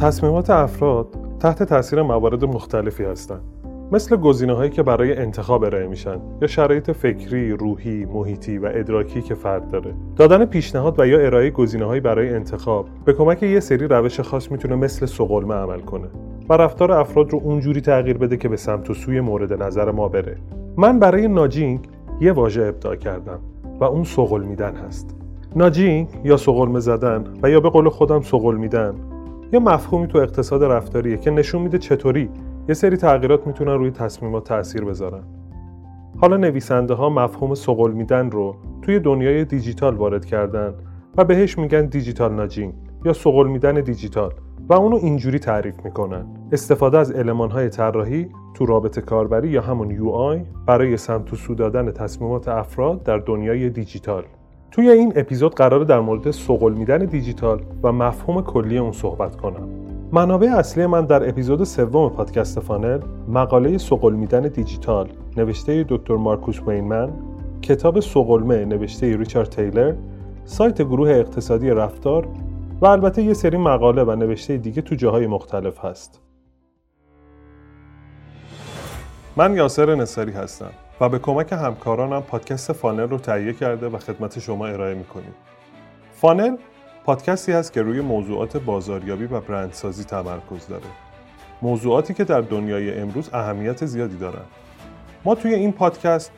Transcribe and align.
تصمیمات 0.00 0.50
افراد 0.50 1.06
تحت 1.40 1.62
تاثیر 1.62 2.02
موارد 2.02 2.44
مختلفی 2.44 3.04
هستند 3.04 3.40
مثل 3.92 4.16
گزینه 4.16 4.52
هایی 4.52 4.70
که 4.70 4.82
برای 4.82 5.16
انتخاب 5.16 5.64
ارائه 5.64 5.86
میشن 5.86 6.20
یا 6.42 6.48
شرایط 6.48 6.90
فکری، 6.90 7.52
روحی، 7.52 8.04
محیطی 8.04 8.58
و 8.58 8.70
ادراکی 8.74 9.22
که 9.22 9.34
فرد 9.34 9.68
داره. 9.68 9.94
دادن 10.16 10.44
پیشنهاد 10.44 11.00
و 11.00 11.06
یا 11.06 11.20
ارائه 11.20 11.50
گزینه 11.50 11.84
هایی 11.84 12.00
برای 12.00 12.34
انتخاب 12.34 12.86
به 13.04 13.12
کمک 13.12 13.42
یه 13.42 13.60
سری 13.60 13.88
روش 13.88 14.20
خاص 14.20 14.52
می‌تونه 14.52 14.74
مثل 14.74 15.06
سقلمه 15.06 15.54
عمل 15.54 15.80
کنه 15.80 16.08
و 16.48 16.54
رفتار 16.54 16.92
افراد 16.92 17.30
رو 17.30 17.40
اونجوری 17.44 17.80
تغییر 17.80 18.18
بده 18.18 18.36
که 18.36 18.48
به 18.48 18.56
سمت 18.56 18.90
و 18.90 18.94
سوی 18.94 19.20
مورد 19.20 19.62
نظر 19.62 19.90
ما 19.90 20.08
بره. 20.08 20.36
من 20.76 20.98
برای 20.98 21.28
ناجینگ 21.28 21.80
یه 22.20 22.32
واژه 22.32 22.62
ابداع 22.62 22.96
کردم 22.96 23.38
و 23.80 23.84
اون 23.84 24.04
سقل 24.04 24.42
میدن 24.42 24.76
هست. 24.76 25.16
ناجینگ 25.56 26.08
یا 26.24 26.36
سقلمه 26.36 26.80
زدن 26.80 27.24
و 27.42 27.50
یا 27.50 27.60
به 27.60 27.70
قول 27.70 27.88
خودم 27.88 28.20
سقل 28.20 28.56
میدن 28.56 28.94
یا 29.52 29.60
مفهومی 29.60 30.06
تو 30.06 30.18
اقتصاد 30.18 30.64
رفتاریه 30.64 31.16
که 31.16 31.30
نشون 31.30 31.62
میده 31.62 31.78
چطوری 31.78 32.30
یه 32.68 32.74
سری 32.74 32.96
تغییرات 32.96 33.46
می‌تونن 33.46 33.72
روی 33.72 33.90
تصمیمات 33.90 34.44
تاثیر 34.44 34.84
بذارن. 34.84 35.22
حالا 36.20 36.36
نویسنده 36.36 36.94
ها 36.94 37.08
مفهوم 37.08 37.54
سقل 37.54 37.92
میدن 37.92 38.30
رو 38.30 38.56
توی 38.82 38.98
دنیای 38.98 39.44
دیجیتال 39.44 39.94
وارد 39.94 40.24
کردن 40.24 40.74
و 41.16 41.24
بهش 41.24 41.58
میگن 41.58 41.86
دیجیتال 41.86 42.32
ناجینگ 42.32 42.74
یا 43.04 43.12
سقل 43.12 43.48
میدن 43.48 43.74
دیجیتال 43.74 44.32
و 44.68 44.74
اونو 44.74 44.96
اینجوری 44.96 45.38
تعریف 45.38 45.74
می‌کنن. 45.84 46.26
استفاده 46.52 46.98
از 46.98 47.12
های 47.52 47.68
طراحی 47.68 48.28
تو 48.54 48.66
رابطه 48.66 49.00
کاربری 49.00 49.48
یا 49.48 49.60
همون 49.60 49.98
UI 49.98 50.46
برای 50.66 50.96
سمت 50.96 51.32
و 51.32 51.36
سو 51.36 51.54
دادن 51.54 51.92
تصمیمات 51.92 52.48
افراد 52.48 53.02
در 53.02 53.18
دنیای 53.18 53.70
دیجیتال. 53.70 54.24
توی 54.70 54.90
این 54.90 55.12
اپیزود 55.16 55.54
قرار 55.54 55.84
در 55.84 56.00
مورد 56.00 56.30
سقل 56.30 56.72
میدن 56.72 56.98
دیجیتال 56.98 57.62
و 57.82 57.92
مفهوم 57.92 58.42
کلی 58.42 58.78
اون 58.78 58.92
صحبت 58.92 59.36
کنم. 59.36 59.68
منابع 60.12 60.48
اصلی 60.48 60.86
من 60.86 61.04
در 61.04 61.28
اپیزود 61.28 61.64
سوم 61.64 62.08
پادکست 62.10 62.60
فانل 62.60 63.00
مقاله 63.28 63.78
سقل 63.78 64.12
میدن 64.12 64.42
دیجیتال 64.42 65.08
نوشته 65.36 65.84
دکتر 65.88 66.16
مارکوس 66.16 66.60
وینمن 66.66 67.10
کتاب 67.62 68.00
سقلمه 68.00 68.64
نوشته 68.64 69.16
ریچارد 69.16 69.48
تیلر 69.48 69.94
سایت 70.44 70.82
گروه 70.82 71.10
اقتصادی 71.10 71.70
رفتار 71.70 72.28
و 72.80 72.86
البته 72.86 73.22
یه 73.22 73.34
سری 73.34 73.56
مقاله 73.56 74.04
و 74.04 74.14
نوشته 74.14 74.56
دیگه 74.56 74.82
تو 74.82 74.94
جاهای 74.94 75.26
مختلف 75.26 75.84
هست. 75.84 76.20
من 79.36 79.56
یاسر 79.56 79.94
نصاری 79.94 80.32
هستم. 80.32 80.70
و 81.00 81.08
به 81.08 81.18
کمک 81.18 81.52
همکارانم 81.52 82.22
پادکست 82.22 82.72
فانل 82.72 83.08
رو 83.08 83.18
تهیه 83.18 83.52
کرده 83.52 83.88
و 83.88 83.98
خدمت 83.98 84.38
شما 84.38 84.66
ارائه 84.66 84.94
می‌کنیم 84.94 85.34
فانل 86.12 86.56
پادکستی 87.04 87.52
هست 87.52 87.72
که 87.72 87.82
روی 87.82 88.00
موضوعات 88.00 88.56
بازاریابی 88.56 89.24
و 89.24 89.40
برندسازی 89.40 90.04
تمرکز 90.04 90.66
داره. 90.68 90.84
موضوعاتی 91.62 92.14
که 92.14 92.24
در 92.24 92.40
دنیای 92.40 93.00
امروز 93.00 93.30
اهمیت 93.32 93.86
زیادی 93.86 94.16
دارن. 94.16 94.44
ما 95.24 95.34
توی 95.34 95.54
این 95.54 95.72
پادکست 95.72 96.32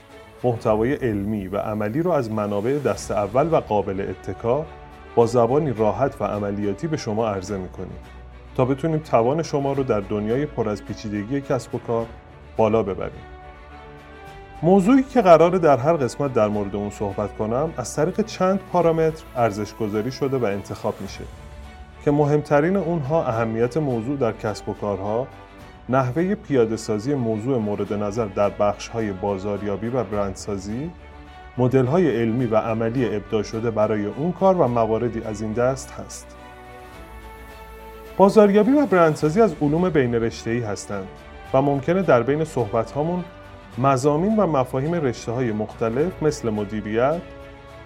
محتوای 0.44 0.94
علمی 0.94 1.46
و 1.46 1.56
عملی 1.56 2.02
رو 2.02 2.10
از 2.10 2.30
منابع 2.30 2.78
دست 2.78 3.10
اول 3.10 3.55
و 3.55 3.56
قابل 3.56 4.00
اتکا 4.00 4.66
با 5.14 5.27
زبانی 5.27 5.72
راحت 5.72 6.20
و 6.20 6.24
عملیاتی 6.24 6.86
به 6.86 6.96
شما 6.96 7.28
عرضه 7.28 7.56
می‌کنیم 7.56 7.98
تا 8.56 8.64
بتونیم 8.64 8.98
توان 8.98 9.42
شما 9.42 9.72
رو 9.72 9.83
در 9.83 10.00
دنیای 10.00 10.46
پر 10.46 10.68
از 10.68 10.84
پیچیدگی 10.84 11.40
کسب 11.40 11.74
و 11.74 11.78
کار 11.78 12.06
بالا 12.56 12.83
ببریم. 12.83 13.22
موضوعی 14.64 15.02
که 15.02 15.20
قراره 15.22 15.58
در 15.58 15.77
هر 15.77 15.92
قسمت 15.92 16.32
در 16.32 16.48
مورد 16.48 16.77
اون 16.77 16.91
صحبت 16.91 17.36
کنم 17.36 17.74
از 17.77 17.96
طریق 17.96 18.24
چند 18.24 18.60
پارامتر 18.72 19.24
ارزش 19.36 19.74
گذاری 19.74 20.12
شده 20.12 20.36
و 20.36 20.44
انتخاب 20.44 20.94
میشه 21.00 21.24
که 22.05 22.10
مهمترین 22.10 22.77
اونها 22.77 23.24
اهمیت 23.24 23.77
موضوع 23.77 24.17
در 24.17 24.33
کسب 24.33 24.68
و 24.68 24.73
کارها 24.73 25.27
نحوه 25.89 26.34
پیاده 26.34 26.77
سازی 26.77 27.14
موضوع 27.14 27.58
مورد 27.58 27.92
نظر 27.92 28.27
در 28.27 28.48
بخش 28.48 28.89
های 28.89 29.12
بازاریابی 29.12 29.89
و 29.89 30.05
برندسازی 30.05 30.90
مدل 31.58 31.86
های 31.86 32.20
علمی 32.20 32.46
و 32.46 32.56
عملی 32.56 33.17
ابداع 33.17 33.42
شده 33.42 33.70
برای 33.70 34.06
اون 34.06 34.33
کار 34.33 34.56
و 34.56 34.68
مواردی 34.68 35.23
از 35.23 35.42
این 35.42 35.52
دست 35.52 35.90
هست. 35.90 36.27
بازاریابی 38.17 38.73
و 38.73 38.86
برندسازی 38.86 39.40
از 39.40 39.55
علوم 39.62 39.90
بین 39.90 40.14
رشته‌ای 40.14 40.61
هستند 40.61 41.08
و 41.55 41.62
ممکنه 41.62 42.02
در 42.02 42.23
بین 42.23 42.44
صحبت 42.44 42.90
هامون 42.90 43.24
مزامین 43.78 44.36
و 44.36 44.46
مفاهیم 44.46 44.94
رشته 44.94 45.33
های 45.33 45.52
مختلف 45.52 46.22
مثل 46.22 46.50
مدیریت، 46.50 47.20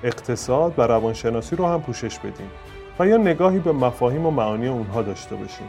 اقتصاد 0.05 0.79
و 0.79 0.83
روانشناسی 0.83 1.57
رو 1.57 1.67
هم 1.67 1.83
پوشش 1.83 2.19
بدیم 2.19 2.51
و 2.99 3.07
یا 3.07 3.17
نگاهی 3.17 3.59
به 3.59 3.73
مفاهیم 3.73 4.27
و 4.27 4.31
معانی 4.31 4.69
اونها 4.69 5.03
داشته 5.03 5.37
باشیم. 5.37 5.69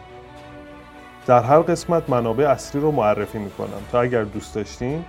در 1.27 1.43
هر 1.43 1.59
قسمت 1.59 2.09
منابع 2.09 2.49
اصلی 2.49 2.81
رو 2.81 2.91
معرفی 2.91 3.37
می‌کنم 3.37 3.81
تا 3.91 4.01
اگر 4.01 4.23
دوست 4.23 4.55
داشتین 4.55 5.05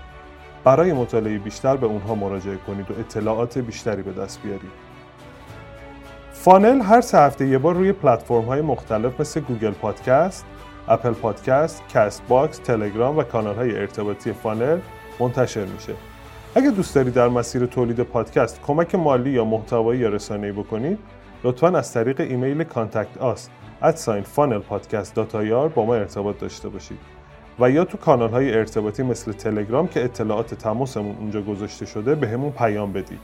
برای 0.65 0.93
مطالعه 0.93 1.39
بیشتر 1.39 1.77
به 1.77 1.87
اونها 1.87 2.15
مراجعه 2.15 2.57
کنید 2.57 2.91
و 2.91 2.95
اطلاعات 3.01 3.59
بیشتری 3.59 4.03
به 4.03 4.13
دست 4.13 4.43
بیارید. 4.43 4.89
Funnel 6.33 6.81
هر 6.81 7.01
سه 7.01 7.19
هفته 7.19 7.47
یه 7.47 7.59
بار 7.59 7.75
روی 7.75 7.93
پلتفرم 7.93 8.45
های 8.45 8.61
مختلف 8.61 9.21
مثل 9.21 9.41
Google 9.41 9.71
Podcast، 9.71 10.45
Apple 10.89 11.13
Podcast، 11.13 11.83
Castbox، 11.95 12.59
تلگرام 12.59 13.19
و 13.19 13.23
کانال 13.23 13.57
های 13.57 13.79
ارتباطی 13.79 14.33
Funnel 14.33 14.79
منتشر 15.21 15.65
میشه. 15.65 15.95
اگه 16.55 16.71
دوست 16.71 16.95
دارید 16.95 17.15
در 17.15 17.29
مسیر 17.29 17.67
تولید 17.67 18.01
پادکست 18.01 18.63
کمک 18.63 18.95
مالی 18.95 19.31
یا 19.31 19.45
محتوایی 19.45 20.01
یا 20.01 20.09
رسانه‌ای 20.09 20.53
بکنید 20.53 20.99
لطفا 21.45 21.69
از 21.69 21.93
طریق 21.93 22.21
ایمیل 22.21 22.65
contact 22.65 23.19
at 23.19 23.49
sign 23.95 24.23
Funnel 24.23 24.59
Podcast 24.59 25.15
با 25.75 25.85
ما 25.85 25.95
ارتباط 25.95 26.39
داشته 26.39 26.69
باشید. 26.69 26.99
و 27.61 27.71
یا 27.71 27.85
تو 27.85 27.99
کانال 27.99 28.31
های 28.31 28.55
ارتباطی 28.55 29.03
مثل 29.03 29.33
تلگرام 29.33 29.89
که 29.89 30.05
اطلاعات 30.05 30.55
تماسمون 30.55 31.17
اونجا 31.17 31.43
گذاشته 31.43 31.87
شده 31.87 32.15
بهمون 32.15 32.51
پیام 32.51 32.93
بدید 32.93 33.21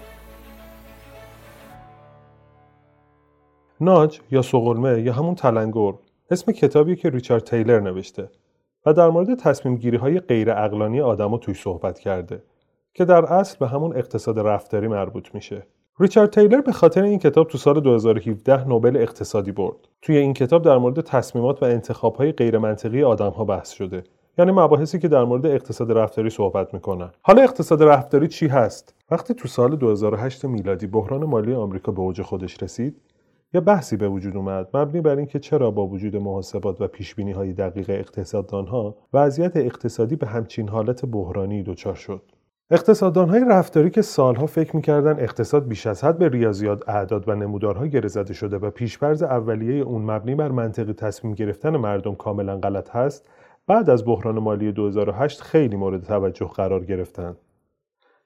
ناج 3.81 4.21
یا 4.31 4.43
سقلمه 4.43 5.03
یا 5.03 5.12
همون 5.12 5.34
تلنگر 5.34 5.93
اسم 6.31 6.53
کتابی 6.53 6.97
که 6.97 7.11
ریچارد 7.11 7.44
تیلر 7.44 7.81
نوشته. 7.81 8.28
و 8.87 8.93
در 8.93 9.11
مورد 9.11 9.34
تصمیم 9.34 9.77
گیری 9.77 9.97
های 9.97 10.21
غیر 10.21 10.50
اقلانی 10.50 11.00
آدما 11.00 11.39
توی 11.39 11.55
صحبت 11.55 11.99
کرده 11.99 12.43
که 12.95 13.05
در 13.05 13.25
اصل 13.25 13.56
به 13.61 13.69
همون 13.69 13.97
اقتصاد 13.97 14.39
رفتاری 14.39 14.89
مربوط 14.89 15.34
میشه. 15.34 15.67
ریچارد 16.00 16.31
تیلر 16.31 16.61
به 16.61 16.72
خاطر 16.72 17.03
این 17.03 17.19
کتاب 17.19 17.49
تو 17.49 17.59
سال 17.59 17.81
2017 17.81 18.69
نوبل 18.69 18.97
اقتصادی 18.97 19.53
برد. 19.53 19.77
توی 20.03 20.17
این 20.17 20.34
کتاب 20.34 20.62
در 20.62 20.78
مورد 20.78 21.00
تصمیمات 21.00 21.62
و 21.62 21.67
انتخاب 21.67 22.17
های 22.17 22.33
غیر 22.33 22.59
منطقی 22.59 23.03
آدم 23.03 23.31
ها 23.31 23.44
بحث 23.44 23.71
شده. 23.71 24.05
یعنی 24.39 24.53
مباحثی 24.53 24.99
که 24.99 25.09
در 25.09 25.25
مورد 25.25 25.47
اقتصاد 25.47 25.93
رفتاری 25.93 26.31
صحبت 26.31 26.75
می‌کنن. 26.75 27.11
حالا 27.23 27.43
اقتصاد 27.43 27.83
رفتاری 27.83 28.28
چی 28.28 28.47
هست؟ 28.47 28.94
وقتی 29.11 29.34
تو 29.34 29.49
سال 29.49 29.77
2008 29.77 30.44
میلادی 30.44 30.87
بحران 30.87 31.25
مالی 31.25 31.55
آمریکا 31.55 31.93
به 31.93 32.00
اوج 32.00 32.23
خودش 32.23 32.62
رسید، 32.62 32.97
یه 33.55 33.61
بحثی 33.61 33.97
به 33.97 34.09
وجود 34.09 34.37
اومد؟ 34.37 34.77
مبنی 34.77 35.01
بر 35.01 35.17
اینکه 35.17 35.39
چرا 35.39 35.71
با 35.71 35.87
وجود 35.87 36.17
محاسبات 36.17 36.81
و 36.81 36.87
پیش 36.87 37.15
های 37.19 37.53
دقیق 37.53 37.91
اقتصاددانها 37.91 38.97
وضعیت 39.13 39.57
اقتصادی 39.57 40.17
به 40.17 40.27
همچین 40.27 40.69
حالت 40.69 41.05
بحرانی 41.05 41.63
دچار 41.63 41.95
شد. 41.95 42.23
های 43.17 43.45
رفتاری 43.49 43.91
که 43.91 44.03
سالها 44.03 44.47
فکر 44.47 44.77
می‌کردن 44.77 45.21
اقتصاد 45.21 45.69
بیش 45.69 45.87
از 45.87 46.05
حد 46.05 46.19
به 46.19 46.29
ریاضیات 46.29 46.89
اعداد 46.89 47.29
و 47.29 47.35
نمودارها 47.35 47.87
گره 47.87 48.09
زده 48.09 48.35
شده 48.35 48.59
و 48.59 48.71
پیشبرز 48.71 49.23
اولیه 49.23 49.83
اون 49.83 50.03
مبنی 50.03 50.35
بر 50.35 50.49
منطقی 50.49 50.93
تصمیم 50.93 51.35
گرفتن 51.35 51.77
مردم 51.77 52.15
کاملا 52.15 52.57
غلط 52.57 52.91
هست 52.91 53.29
بعد 53.67 53.91
از 53.91 54.05
بحران 54.05 54.39
مالی 54.39 54.73
2008 54.73 55.41
خیلی 55.41 55.77
مورد 55.77 56.03
توجه 56.03 56.47
قرار 56.47 56.85
گرفتند. 56.85 57.37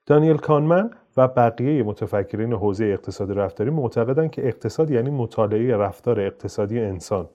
دانیل 0.05 0.37
کانمن 0.37 0.89
و 1.19 1.27
بقیه 1.27 1.83
متفکرین 1.83 2.53
حوزه 2.53 2.85
اقتصاد 2.85 3.31
رفتاری 3.31 3.69
معتقدند 3.69 4.31
که 4.31 4.47
اقتصاد 4.47 4.91
یعنی 4.91 5.09
مطالعه 5.09 5.77
رفتار 5.77 6.19
اقتصادی 6.19 6.79
انسان. 6.79 7.29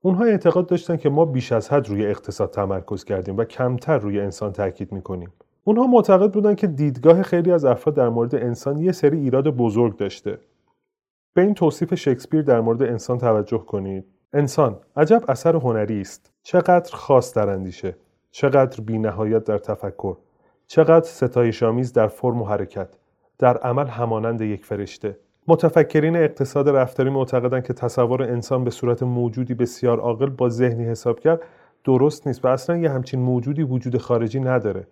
اونها 0.00 0.24
اعتقاد 0.24 0.66
داشتن 0.66 0.96
که 0.96 1.08
ما 1.08 1.24
بیش 1.24 1.52
از 1.52 1.68
حد 1.68 1.88
روی 1.88 2.06
اقتصاد 2.06 2.50
تمرکز 2.50 3.04
کردیم 3.04 3.36
و 3.36 3.44
کمتر 3.44 3.98
روی 3.98 4.20
انسان 4.20 4.52
تاکید 4.52 4.92
می‌کنیم. 4.92 5.32
اونها 5.64 5.86
معتقد 5.86 6.32
بودن 6.32 6.54
که 6.54 6.66
دیدگاه 6.66 7.22
خیلی 7.22 7.52
از 7.52 7.64
افراد 7.64 7.96
در 7.96 8.08
مورد 8.08 8.34
انسان 8.34 8.80
یه 8.80 8.92
سری 8.92 9.18
ایراد 9.18 9.48
بزرگ 9.48 9.96
داشته. 9.96 10.38
به 11.34 11.42
این 11.42 11.54
توصیف 11.54 11.94
شکسپیر 11.94 12.42
در 12.42 12.60
مورد 12.60 12.82
انسان 12.82 13.18
توجه 13.18 13.58
کنید. 13.58 14.04
انسان 14.32 14.76
عجب 14.96 15.22
اثر 15.28 15.56
هنری 15.56 16.00
است. 16.00 16.32
چقدر 16.42 16.96
خاص 16.96 17.34
در 17.34 17.48
اندیشه. 17.48 17.96
چقدر 18.30 18.80
بینهایت 18.80 19.44
در 19.44 19.58
تفکر. 19.58 20.16
چقدر 20.66 21.06
ستایشآمیز 21.06 21.92
در 21.92 22.06
فرم 22.06 22.42
و 22.42 22.44
حرکت. 22.44 22.88
در 23.38 23.56
عمل 23.56 23.86
همانند 23.86 24.40
یک 24.40 24.64
فرشته. 24.64 25.18
متفکرین 25.48 26.16
اقتصاد 26.16 26.68
رفتاری 26.68 27.10
معتقدند 27.10 27.66
که 27.66 27.72
تصور 27.72 28.22
انسان 28.22 28.64
به 28.64 28.70
صورت 28.70 29.02
موجودی 29.02 29.54
بسیار 29.54 30.00
عاقل 30.00 30.30
با 30.30 30.48
ذهنی 30.48 30.84
حساب 30.84 31.20
کرد 31.20 31.42
درست 31.84 32.26
نیست 32.26 32.44
و 32.44 32.48
اصلا 32.48 32.76
یه 32.76 32.90
همچین 32.90 33.20
موجودی 33.20 33.62
وجود 33.62 33.98
خارجی 33.98 34.40
نداره. 34.40 34.86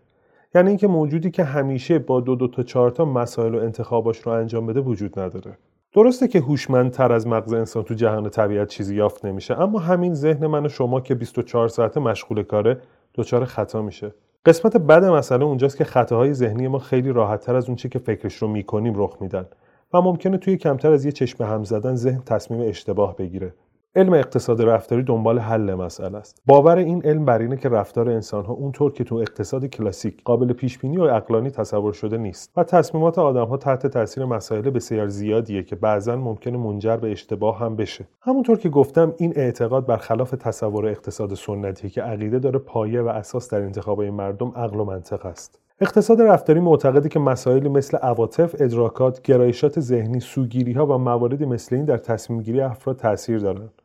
یعنی 0.55 0.69
اینکه 0.69 0.87
موجودی 0.87 1.31
که 1.31 1.45
همیشه 1.45 1.99
با 1.99 2.21
دو 2.21 2.35
دو 2.35 2.49
تا 2.49 2.63
چهار 2.63 2.91
تا 2.91 3.05
مسائل 3.05 3.55
و 3.55 3.59
انتخاباش 3.59 4.19
رو 4.19 4.33
انجام 4.33 4.67
بده 4.67 4.81
وجود 4.81 5.21
نداره. 5.21 5.59
درسته 5.93 6.29
که 6.29 6.41
هوشمندتر 6.41 7.13
از 7.13 7.27
مغز 7.27 7.53
انسان 7.53 7.83
تو 7.83 7.95
جهان 7.95 8.31
طبیعت 8.31 8.69
چیزی 8.69 8.97
یافت 8.97 9.25
نمیشه 9.25 9.61
اما 9.61 9.79
همین 9.79 10.15
ذهن 10.15 10.47
من 10.47 10.67
و 10.67 10.69
شما 10.69 11.01
که 11.01 11.15
24 11.15 11.69
ساعته 11.69 12.01
مشغول 12.01 12.43
کاره 12.43 12.81
دچار 13.15 13.45
خطا 13.45 13.83
میشه. 13.83 14.13
قسمت 14.47 14.77
بد 14.77 15.05
مسئله 15.05 15.45
اونجاست 15.45 15.77
که 15.77 15.85
خطاهای 15.85 16.35
ذهنی 16.35 16.69
ما 16.69 16.79
خیلی 16.79 17.13
راحتتر 17.13 17.57
از 17.57 17.67
اون 17.67 17.77
چی 17.77 17.89
که 17.89 17.99
فکرش 17.99 18.35
رو 18.35 18.49
می‌کنیم 18.49 18.93
رخ 18.97 19.17
میدن 19.21 19.47
و 19.93 20.01
ممکنه 20.01 20.39
توی 20.39 20.57
کمتر 20.57 20.93
از 20.93 21.05
یه 21.05 21.13
چشم 21.13 21.45
هم 21.45 21.65
زدن 21.65 21.95
ذهن 21.95 22.23
تصمیم 22.27 22.69
اشتباه 22.69 23.17
بگیره. 23.17 23.55
علم 23.97 24.13
اقتصاد 24.13 24.63
رفتاری 24.63 25.03
دنبال 25.03 25.39
حل 25.39 25.75
مسئله 25.75 26.19
است. 26.19 26.43
باور 26.47 26.77
این 26.77 27.03
علم 27.05 27.25
بر 27.25 27.39
اینه 27.39 27.57
که 27.57 27.69
رفتار 27.69 28.11
انسانها 28.11 28.53
اونطور 28.53 28.93
که 28.93 29.05
تو 29.05 29.15
اقتصاد 29.15 29.67
کلاسیک 29.67 30.23
قابل 30.25 30.53
پیش 30.53 30.79
بینی 30.79 30.97
و 30.97 31.07
عقلانی 31.07 31.51
تصور 31.51 31.93
شده 31.93 32.17
نیست 32.19 32.53
و 32.57 32.65
تصمیمات 32.65 33.19
آدمها 33.19 33.57
تحت 33.57 33.87
تاثیر 33.87 34.25
مسائل 34.25 34.71
بسیار 34.71 35.09
زیادیه 35.09 35.63
که 35.63 35.77
بعضا 35.77 36.17
ممکنه 36.17 36.59
منجر 36.59 36.97
به 36.97 37.13
اشتباه 37.13 37.59
هم 37.59 37.77
بشه. 37.77 38.09
همونطور 38.21 38.59
که 38.59 38.69
گفتم 38.69 39.15
این 39.19 39.33
اعتقاد 39.37 39.87
برخلاف 39.87 40.31
تصور 40.31 40.87
اقتصاد 40.87 41.35
سنتی 41.35 41.91
که 41.91 42.03
عقیده 42.03 42.39
داره 42.39 42.59
پایه 42.59 43.03
و 43.03 43.09
اساس 43.09 43.51
در 43.51 43.63
انتخابای 43.63 44.11
مردم 44.11 44.53
عقل 44.57 44.81
و 44.81 44.85
منطق 44.85 45.27
است. 45.27 45.61
اقتصاد 45.81 46.23
رفتاری 46.23 46.61
معتقده 46.61 47.09
که 47.09 47.19
مسائلی 47.19 47.69
مثل 47.69 47.97
عواطف، 47.97 48.55
ادراکات، 48.59 49.23
گرایشات 49.23 49.81
ذهنی، 49.81 50.21
سوگیری 50.21 50.73
ها 50.73 50.87
و 50.87 50.99
مواردی 50.99 51.45
مثل 51.47 51.77
این 51.77 51.85
در 51.85 51.97
تصمیم 51.97 52.43
گیری 52.43 52.61
افراد 52.61 52.97
تاثیر 52.97 53.39
دارند. 53.39 53.83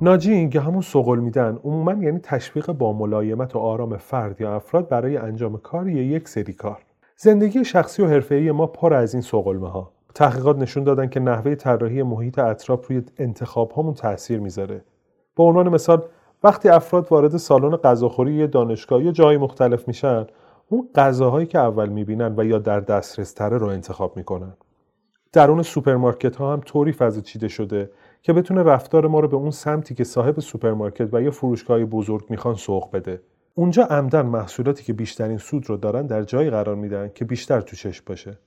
ناجینگ 0.00 0.52
که 0.52 0.60
همون 0.60 0.80
سقل 0.80 1.18
میدن 1.18 1.58
عموما 1.64 1.92
یعنی 1.92 2.18
تشویق 2.18 2.72
با 2.72 2.92
ملایمت 2.92 3.56
و 3.56 3.58
آرام 3.58 3.96
فرد 3.96 4.40
یا 4.40 4.54
افراد 4.54 4.88
برای 4.88 5.16
انجام 5.16 5.56
کار 5.56 5.88
یا 5.88 6.02
یک 6.02 6.28
سری 6.28 6.52
کار. 6.52 6.78
زندگی 7.16 7.64
شخصی 7.64 8.02
و 8.02 8.06
حرفه‌ای 8.06 8.52
ما 8.52 8.66
پر 8.66 8.94
از 8.94 9.14
این 9.14 9.20
سقلمه 9.20 9.68
ها 9.68 9.92
تحقیقات 10.14 10.58
نشون 10.58 10.84
دادن 10.84 11.08
که 11.08 11.20
نحوه 11.20 11.54
طراحی 11.54 12.02
محیط 12.02 12.38
اطراف 12.38 12.86
روی 12.86 13.02
انتخاب 13.18 13.70
هامون 13.70 13.94
تاثیر 13.94 14.40
می‌ذاره. 14.40 14.84
به 15.36 15.42
عنوان 15.42 15.68
مثال 15.68 16.02
وقتی 16.42 16.68
افراد 16.68 17.06
وارد 17.10 17.36
سالن 17.36 17.76
غذاخوری 17.76 18.34
یه 18.34 18.46
دانشگاه 18.46 19.02
یا 19.02 19.12
جای 19.12 19.36
مختلف 19.36 19.88
میشن 19.88 20.26
اون 20.68 20.88
غذاهایی 20.94 21.46
که 21.46 21.58
اول 21.58 21.88
می‌بینن 21.88 22.34
و 22.36 22.44
یا 22.44 22.58
در 22.58 22.80
دسترس 22.80 23.32
تره 23.32 23.58
رو 23.58 23.66
انتخاب 23.66 24.16
می‌کنن. 24.16 24.52
درون 25.32 25.62
سوپرمارکت 25.62 26.36
ها 26.36 26.52
هم 26.52 26.60
طوری 26.60 26.92
فضا 26.92 27.20
چیده 27.20 27.48
شده 27.48 27.90
که 28.22 28.32
بتونه 28.32 28.62
رفتار 28.62 29.06
ما 29.06 29.20
رو 29.20 29.28
به 29.28 29.36
اون 29.36 29.50
سمتی 29.50 29.94
که 29.94 30.04
صاحب 30.04 30.40
سوپرمارکت 30.40 31.08
و 31.14 31.22
یا 31.22 31.30
فروشگاه 31.30 31.84
بزرگ 31.84 32.24
می‌خوان 32.30 32.54
سوق 32.54 32.90
بده. 32.92 33.20
اونجا 33.54 33.84
عمداً 33.84 34.26
محصولاتی 34.26 34.84
که 34.84 34.92
بیشترین 34.92 35.38
سود 35.38 35.68
رو 35.70 35.76
دارن 35.76 36.06
در 36.06 36.22
جایی 36.22 36.50
قرار 36.50 36.74
میدن 36.74 37.10
که 37.14 37.24
بیشتر 37.24 37.60
تو 37.60 37.76
چشم 37.76 38.04
باشه. 38.06 38.38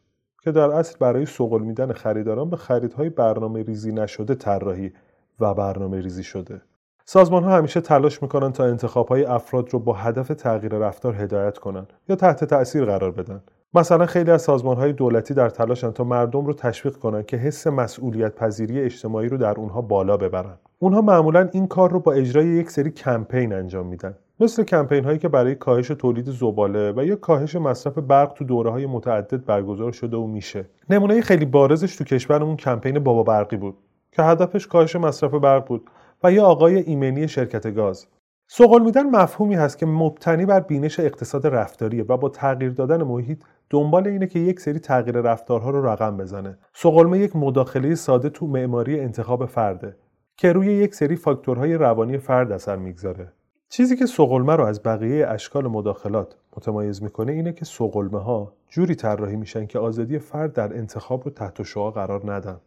که 0.44 0.52
در 0.52 0.72
اصل 0.72 0.96
برای 1.00 1.26
سوق 1.26 1.62
دادن 1.62 1.94
خریداران 1.94 2.50
به 2.50 2.58
خریدهای 2.58 3.10
برنامه 3.10 3.64
ریزی 3.64 3.92
نشده 3.92 4.36
طراحی 4.36 4.94
و 5.40 5.54
برنامه 5.54 6.02
ریزی 6.02 6.24
شده. 6.24 6.62
سازمان 7.06 7.44
ها 7.44 7.58
همیشه 7.58 7.82
تلاش 7.82 8.22
می‌کنن 8.22 8.52
تا 8.52 8.66
انتخاب 8.66 9.08
های 9.08 9.26
افراد 9.26 9.74
رو 9.74 9.80
با 9.80 9.94
هدف 9.94 10.28
تغییر 10.28 10.74
رفتار 10.74 11.16
هدایت 11.16 11.58
کنن 11.58 11.88
یا 12.10 12.16
تحت 12.16 12.44
تأثیر 12.44 12.86
قرار 12.86 13.12
بدن. 13.12 13.42
مثلا 13.74 14.06
خیلی 14.06 14.32
از 14.32 14.42
سازمان 14.42 14.78
های 14.78 14.94
دولتی 14.94 15.34
در 15.34 15.50
تلاشن 15.50 15.92
تا 15.92 16.04
مردم 16.04 16.46
رو 16.46 16.54
تشویق 16.54 16.96
کنن 16.96 17.24
که 17.24 17.38
حس 17.38 17.68
مسئولیت 17.68 18.36
پذیری 18.36 18.82
اجتماعی 18.82 19.30
رو 19.30 19.38
در 19.38 19.54
اونها 19.54 19.82
بالا 19.82 20.18
ببرن. 20.18 20.58
اونها 20.80 21.02
معمولا 21.02 21.50
این 21.52 21.68
کار 21.68 21.92
رو 21.92 22.00
با 22.00 22.14
اجرای 22.14 22.48
یک 22.48 22.70
سری 22.70 22.92
کمپین 22.92 23.54
انجام 23.54 23.86
میدن. 23.88 24.16
مثل 24.40 24.64
کمپین 24.64 25.04
هایی 25.06 25.20
که 25.20 25.28
برای 25.28 25.56
کاهش 25.56 25.88
تولید 25.88 26.30
زباله 26.30 26.94
و 26.98 27.06
یا 27.06 27.16
کاهش 27.16 27.56
مصرف 27.56 27.98
برق 27.98 28.34
تو 28.34 28.46
دوره 28.46 28.72
های 28.72 28.86
متعدد 28.86 29.46
برگزار 29.46 29.92
شده 29.92 30.18
و 30.18 30.28
میشه. 30.28 30.66
نمونه 30.90 31.22
خیلی 31.22 31.46
بارزش 31.46 31.96
تو 31.96 32.04
کشورمون 32.04 32.58
کمپین 32.58 33.00
بابا 33.00 33.24
برقی 33.24 33.58
بود 33.58 33.78
که 34.12 34.24
هدفش 34.24 34.68
کاهش 34.68 34.96
مصرف 34.96 35.34
برق 35.34 35.68
بود 35.68 35.90
و 36.24 36.32
یا 36.32 36.46
آقای 36.46 36.76
ایمنی 36.76 37.28
شرکت 37.28 37.76
گاز. 37.76 38.08
سوقل 38.54 38.82
میدن 38.82 39.10
مفهومی 39.10 39.56
هست 39.56 39.78
که 39.78 39.86
مبتنی 39.86 40.46
بر 40.46 40.60
بینش 40.60 41.00
اقتصاد 41.00 41.48
رفتاریه 41.48 42.04
و 42.04 42.18
با 42.18 42.30
تغییر 42.30 42.72
دادن 42.72 43.04
محیط 43.04 43.44
دنبال 43.70 44.08
اینه 44.08 44.28
که 44.28 44.40
یک 44.40 44.60
سری 44.60 44.80
تغییر 44.80 45.18
رفتارها 45.18 45.70
رو 45.70 45.86
رقم 45.86 46.18
بزنه. 46.18 46.58
سقلمه 46.74 47.20
یک 47.20 47.36
مداخله 47.36 47.96
ساده 47.96 48.30
تو 48.30 48.48
معماری 48.48 49.00
انتخاب 49.00 49.46
فرده 49.46 49.96
که 50.38 50.54
روی 50.54 50.68
یک 50.74 50.96
سری 50.96 51.16
فاکتورهای 51.16 51.74
روانی 51.74 52.18
فرد 52.18 52.52
اثر 52.52 52.76
می‌گذاره. 52.76 53.34
چیزی 53.70 53.96
که 53.96 54.06
سقلمه 54.06 54.56
رو 54.56 54.64
از 54.64 54.84
بقیه 54.84 55.28
اشکال 55.28 55.68
مداخلات 55.68 56.36
متمایز 56.58 57.04
می‌کنه 57.04 57.32
اینه 57.32 57.54
که 57.54 57.66
سقلمه 57.66 58.20
ها 58.20 58.54
جوری 58.70 58.96
طراحی 58.96 59.36
میشن 59.36 59.66
که 59.66 59.80
آزادی 59.80 60.20
فرد 60.20 60.54
در 60.54 60.74
انتخاب 60.74 61.26
رو 61.26 61.32
تحت 61.32 61.64
شعا 61.64 61.92
قرار 61.92 62.34
ندن. 62.34 62.60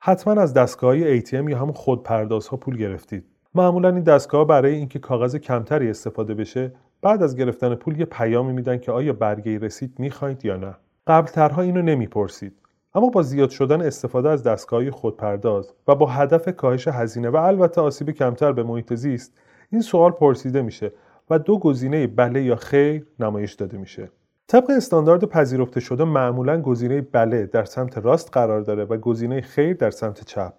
حتما 0.00 0.42
از 0.42 0.54
دستگاه 0.54 1.20
ATM 1.20 1.50
یا 1.50 1.58
همون 1.58 1.72
خودپردازها 1.72 2.56
پول 2.56 2.76
گرفتید. 2.76 3.24
معمولا 3.54 3.88
این 3.88 4.02
دستگاه 4.02 4.46
برای 4.46 4.74
اینکه 4.74 4.98
کاغذ 4.98 5.36
کمتری 5.36 5.90
استفاده 5.90 6.34
بشه 6.34 6.72
بعد 7.02 7.22
از 7.22 7.36
گرفتن 7.36 7.74
پول 7.74 8.00
یه 8.00 8.04
پیامی 8.04 8.52
میدن 8.52 8.78
که 8.78 8.92
آیا 8.92 9.12
برگه 9.12 9.58
رسید 9.58 9.94
می‌خواید 9.98 10.44
یا 10.44 10.56
نه. 10.56 10.74
قبلترها 11.06 11.62
اینو 11.62 11.82
نمی‌پرسید. 11.82 12.52
اما 12.94 13.08
با 13.08 13.22
زیاد 13.22 13.50
شدن 13.50 13.82
استفاده 13.82 14.28
از 14.28 14.42
دستگاه 14.42 14.90
خودپرداز 14.90 15.72
و 15.88 15.94
با 15.94 16.06
هدف 16.06 16.48
کاهش 16.56 16.88
هزینه 16.88 17.28
و 17.28 17.36
البته 17.36 17.80
آسیب 17.80 18.10
کمتر 18.10 18.52
به 18.52 18.62
محیط 18.62 18.94
زیست 18.94 19.40
این 19.70 19.80
سوال 19.80 20.10
پرسیده 20.10 20.62
میشه 20.62 20.92
و 21.30 21.38
دو 21.38 21.58
گزینه 21.58 22.06
بله 22.06 22.42
یا 22.42 22.56
خیر 22.56 23.06
نمایش 23.20 23.54
داده 23.54 23.78
میشه. 23.78 24.10
طبق 24.46 24.70
استاندارد 24.70 25.24
پذیرفته 25.24 25.80
شده 25.80 26.04
معمولا 26.04 26.62
گزینه 26.62 27.00
بله 27.00 27.46
در 27.46 27.64
سمت 27.64 27.98
راست 27.98 28.30
قرار 28.32 28.60
داره 28.60 28.84
و 28.84 28.96
گزینه 28.96 29.40
خیر 29.40 29.74
در 29.76 29.90
سمت 29.90 30.24
چپ. 30.24 30.52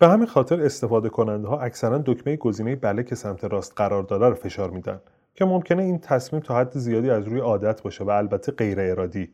به 0.00 0.08
همین 0.08 0.26
خاطر 0.26 0.62
استفاده 0.62 1.08
کننده 1.08 1.48
ها 1.48 1.60
اکثرا 1.60 1.98
دکمه 1.98 2.36
گزینه 2.36 2.76
بله 2.76 3.02
که 3.02 3.14
سمت 3.14 3.44
راست 3.44 3.72
قرار 3.76 4.02
داره 4.02 4.28
رو 4.28 4.34
فشار 4.34 4.70
میدن 4.70 5.00
که 5.34 5.44
ممکنه 5.44 5.82
این 5.82 5.98
تصمیم 5.98 6.42
تا 6.42 6.56
حد 6.56 6.78
زیادی 6.78 7.10
از 7.10 7.24
روی 7.24 7.40
عادت 7.40 7.82
باشه 7.82 8.04
و 8.04 8.10
البته 8.10 8.52
غیر 8.52 8.80
ارادی. 8.80 9.28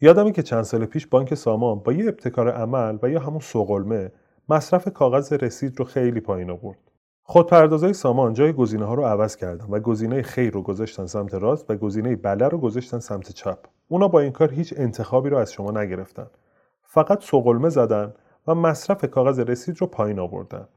یادمه 0.00 0.32
که 0.32 0.42
چند 0.42 0.62
سال 0.62 0.86
پیش 0.86 1.06
بانک 1.06 1.34
سامان 1.34 1.78
با 1.78 1.92
یه 1.92 2.08
ابتکار 2.08 2.50
عمل 2.50 2.98
و 3.02 3.08
یا 3.08 3.20
همون 3.20 3.40
سوقلمه 3.40 4.12
مصرف 4.48 4.88
کاغذ 4.88 5.32
رسید 5.32 5.78
رو 5.78 5.84
خیلی 5.84 6.20
پایین 6.20 6.50
آورد. 6.50 6.78
خودپردازهای 7.22 7.92
سامان 7.92 8.34
جای 8.34 8.52
گزینه 8.52 8.84
ها 8.84 8.94
رو 8.94 9.02
عوض 9.02 9.36
کردن 9.36 9.66
و 9.70 9.80
گزینه 9.80 10.22
خیر 10.22 10.52
رو 10.52 10.62
گذاشتن 10.62 11.06
سمت 11.06 11.34
راست 11.34 11.70
و 11.70 11.76
گزینه 11.76 12.16
بله 12.16 12.48
رو 12.48 12.58
گذاشتن 12.58 12.98
سمت 12.98 13.32
چپ. 13.32 13.58
اونا 13.88 14.08
با 14.08 14.20
این 14.20 14.32
کار 14.32 14.52
هیچ 14.52 14.74
انتخابی 14.76 15.30
رو 15.30 15.36
از 15.36 15.52
شما 15.52 15.70
نگرفتن. 15.70 16.26
فقط 16.82 17.22
سوقلمه 17.22 17.68
زدن 17.68 18.14
و 18.46 18.54
مصرف 18.54 19.04
کاغذ 19.04 19.40
رسید 19.40 19.80
رو 19.80 19.86
پایین 19.86 20.18
آوردن. 20.18 20.68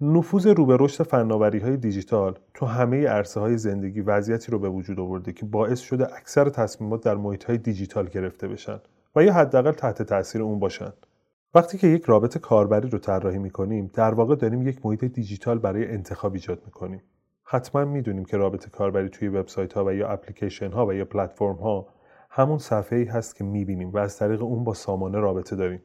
نفوذ 0.00 0.46
رو 0.46 0.66
به 0.66 0.76
رشد 0.80 1.04
فناوری 1.04 1.76
دیجیتال 1.76 2.38
تو 2.54 2.66
همه 2.66 3.06
عرصه 3.06 3.40
های 3.40 3.58
زندگی 3.58 4.00
وضعیتی 4.00 4.52
رو 4.52 4.58
به 4.58 4.68
وجود 4.68 5.00
آورده 5.00 5.32
که 5.32 5.46
باعث 5.46 5.80
شده 5.80 6.16
اکثر 6.16 6.48
تصمیمات 6.48 7.04
در 7.04 7.14
محیط 7.14 7.44
های 7.44 7.58
دیجیتال 7.58 8.06
گرفته 8.06 8.48
بشن 8.48 8.80
و 9.16 9.24
یا 9.24 9.32
حداقل 9.32 9.72
تحت 9.72 10.02
تاثیر 10.02 10.42
اون 10.42 10.58
باشن. 10.58 10.92
وقتی 11.54 11.78
که 11.78 11.86
یک 11.86 12.04
رابط 12.04 12.38
کاربری 12.38 12.90
رو 12.90 12.98
طراحی 12.98 13.38
می‌کنیم 13.38 13.90
در 13.94 14.14
واقع 14.14 14.34
داریم 14.34 14.62
یک 14.62 14.86
محیط 14.86 15.04
دیجیتال 15.04 15.58
برای 15.58 15.90
انتخاب 15.90 16.32
ایجاد 16.32 16.62
می‌کنیم. 16.64 17.02
حتما 17.50 17.84
می‌دونیم 17.84 18.24
که 18.24 18.36
رابط 18.36 18.68
کاربری 18.68 19.08
توی 19.08 19.28
وبسایت 19.28 19.72
ها 19.72 19.84
و 19.84 19.92
یا 19.92 20.08
اپلیکیشن 20.08 20.72
ها 20.72 20.86
و 20.86 20.92
یا 20.92 21.04
پلتفرم 21.04 21.56
ها 21.56 21.86
همون 22.30 22.58
صفحه 22.58 22.98
ای 22.98 23.04
هست 23.04 23.36
که 23.36 23.44
می‌بینیم 23.44 23.90
و 23.90 23.98
از 23.98 24.18
طریق 24.18 24.42
اون 24.42 24.64
با 24.64 24.74
سامانه 24.74 25.18
رابطه 25.18 25.56
داریم. 25.56 25.82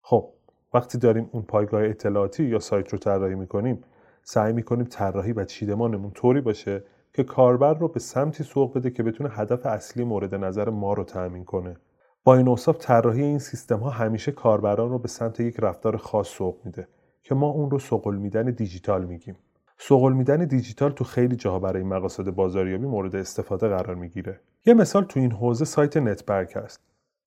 خب 0.00 0.32
وقتی 0.74 0.98
داریم 0.98 1.28
اون 1.32 1.42
پایگاه 1.42 1.82
اطلاعاتی 1.84 2.44
یا 2.44 2.58
سایت 2.58 2.88
رو 2.88 2.98
طراحی 2.98 3.34
می‌کنیم 3.34 3.84
سعی 4.22 4.52
می‌کنیم 4.52 4.84
طراحی 4.84 5.32
و 5.32 5.44
چیدمانمون 5.44 6.10
طوری 6.10 6.40
باشه 6.40 6.84
که 7.12 7.24
کاربر 7.24 7.74
رو 7.74 7.88
به 7.88 8.00
سمتی 8.00 8.44
سوق 8.44 8.76
بده 8.76 8.90
که 8.90 9.02
بتونه 9.02 9.30
هدف 9.30 9.66
اصلی 9.66 10.04
مورد 10.04 10.34
نظر 10.34 10.70
ما 10.70 10.92
رو 10.92 11.04
تأمین 11.04 11.44
کنه. 11.44 11.76
با 12.24 12.36
این 12.36 12.48
اوصاف 12.48 12.78
طراحی 12.78 13.22
این 13.22 13.38
سیستم 13.38 13.78
ها 13.78 13.90
همیشه 13.90 14.32
کاربران 14.32 14.90
رو 14.90 14.98
به 14.98 15.08
سمت 15.08 15.40
یک 15.40 15.56
رفتار 15.58 15.96
خاص 15.96 16.28
سوق 16.28 16.56
میده 16.64 16.88
که 17.22 17.34
ما 17.34 17.46
اون 17.46 17.70
رو 17.70 17.78
سقل 17.78 18.16
میدن 18.16 18.44
دیجیتال 18.44 19.04
میگیم. 19.04 19.36
سقل 19.78 20.12
میدن 20.12 20.44
دیجیتال 20.44 20.90
تو 20.92 21.04
خیلی 21.04 21.36
جاها 21.36 21.58
برای 21.58 21.82
مقاصد 21.82 22.30
بازاریابی 22.30 22.86
مورد 22.86 23.16
استفاده 23.16 23.68
قرار 23.68 23.94
می‌گیره. 23.94 24.40
یه 24.66 24.74
مثال 24.74 25.04
تو 25.04 25.20
این 25.20 25.32
حوزه 25.32 25.64
سایت 25.64 25.96
نتبرگ 25.96 26.52
هست. 26.54 26.80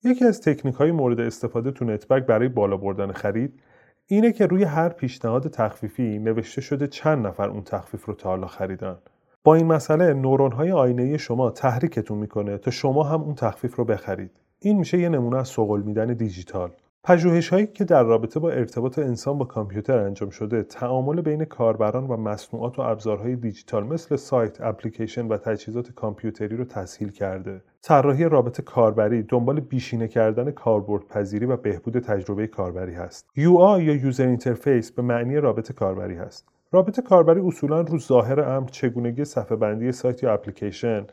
یکی 0.03 0.25
از 0.25 0.41
تکنیک 0.41 0.75
های 0.75 0.91
مورد 0.91 1.19
استفاده 1.19 1.71
تو 1.71 1.85
نت‌برگ 1.85 2.25
برای 2.25 2.47
بالا 2.47 2.77
بردن 2.77 3.11
خرید 3.11 3.59
اینه 4.07 4.31
که 4.31 4.45
روی 4.45 4.63
هر 4.63 4.89
پیشنهاد 4.89 5.47
تخفیفی 5.47 6.19
نوشته 6.19 6.61
شده 6.61 6.87
چند 6.87 7.27
نفر 7.27 7.49
اون 7.49 7.63
تخفیف 7.63 8.05
رو 8.05 8.13
تا 8.13 8.29
حالا 8.29 8.47
خریدن. 8.47 8.97
با 9.43 9.55
این 9.55 9.65
مسئله 9.65 10.13
نورون 10.13 10.51
های 10.51 10.71
آینه 10.71 11.17
شما 11.17 11.49
تحریکتون 11.49 12.17
می‌کنه 12.17 12.57
تا 12.57 12.71
شما 12.71 13.03
هم 13.03 13.21
اون 13.21 13.35
تخفیف 13.35 13.75
رو 13.75 13.85
بخرید. 13.85 14.31
این 14.59 14.77
میشه 14.77 14.97
یه 14.97 15.09
نمونه 15.09 15.37
از 15.37 15.47
سقلمه‌ی 15.47 16.13
دیجیتال. 16.13 16.71
پژوهش 17.07 17.49
هایی 17.49 17.67
که 17.67 17.83
در 17.83 18.03
رابطه 18.03 18.39
با 18.39 18.51
ارتباط 18.51 18.99
انسان 18.99 19.37
با 19.37 19.45
کامپیوتر 19.45 19.97
انجام 19.97 20.29
شده 20.29 20.63
تعامل 20.63 21.21
بین 21.21 21.45
کاربران 21.45 22.07
و 22.07 22.17
مصنوعات 22.17 22.79
و 22.79 22.81
ابزارهای 22.81 23.35
دیجیتال 23.35 23.83
مثل 23.83 24.15
سایت، 24.15 24.61
اپلیکیشن 24.61 25.27
و 25.27 25.37
تجهیزات 25.37 25.91
کامپیوتری 25.91 26.57
رو 26.57 26.65
تسهیل 26.65 27.09
کرده. 27.09 27.61
طراحی 27.81 28.23
رابط 28.23 28.61
کاربری 28.61 29.23
دنبال 29.23 29.59
بیشینه 29.59 30.07
کردن 30.07 30.51
کاربرد 30.51 31.07
پذیری 31.07 31.45
و 31.45 31.57
بهبود 31.57 31.99
تجربه 31.99 32.47
کاربری 32.47 32.93
هست. 32.93 33.29
UI 33.37 33.81
یا 33.81 33.95
user 33.95 34.27
interface 34.27 34.91
به 34.91 35.01
معنی 35.01 35.37
رابط 35.37 35.71
کاربری 35.71 36.15
هست. 36.15 36.47
رابط 36.71 36.99
کاربری 36.99 37.39
اصولا 37.39 37.81
رو 37.81 37.99
ظاهر 37.99 38.39
امر 38.39 38.67
چگونگی 38.67 39.25
صفحه 39.25 39.55
بندی 39.57 39.91
سایت 39.91 40.23
یا 40.23 40.33
اپلیکیشن 40.33 41.07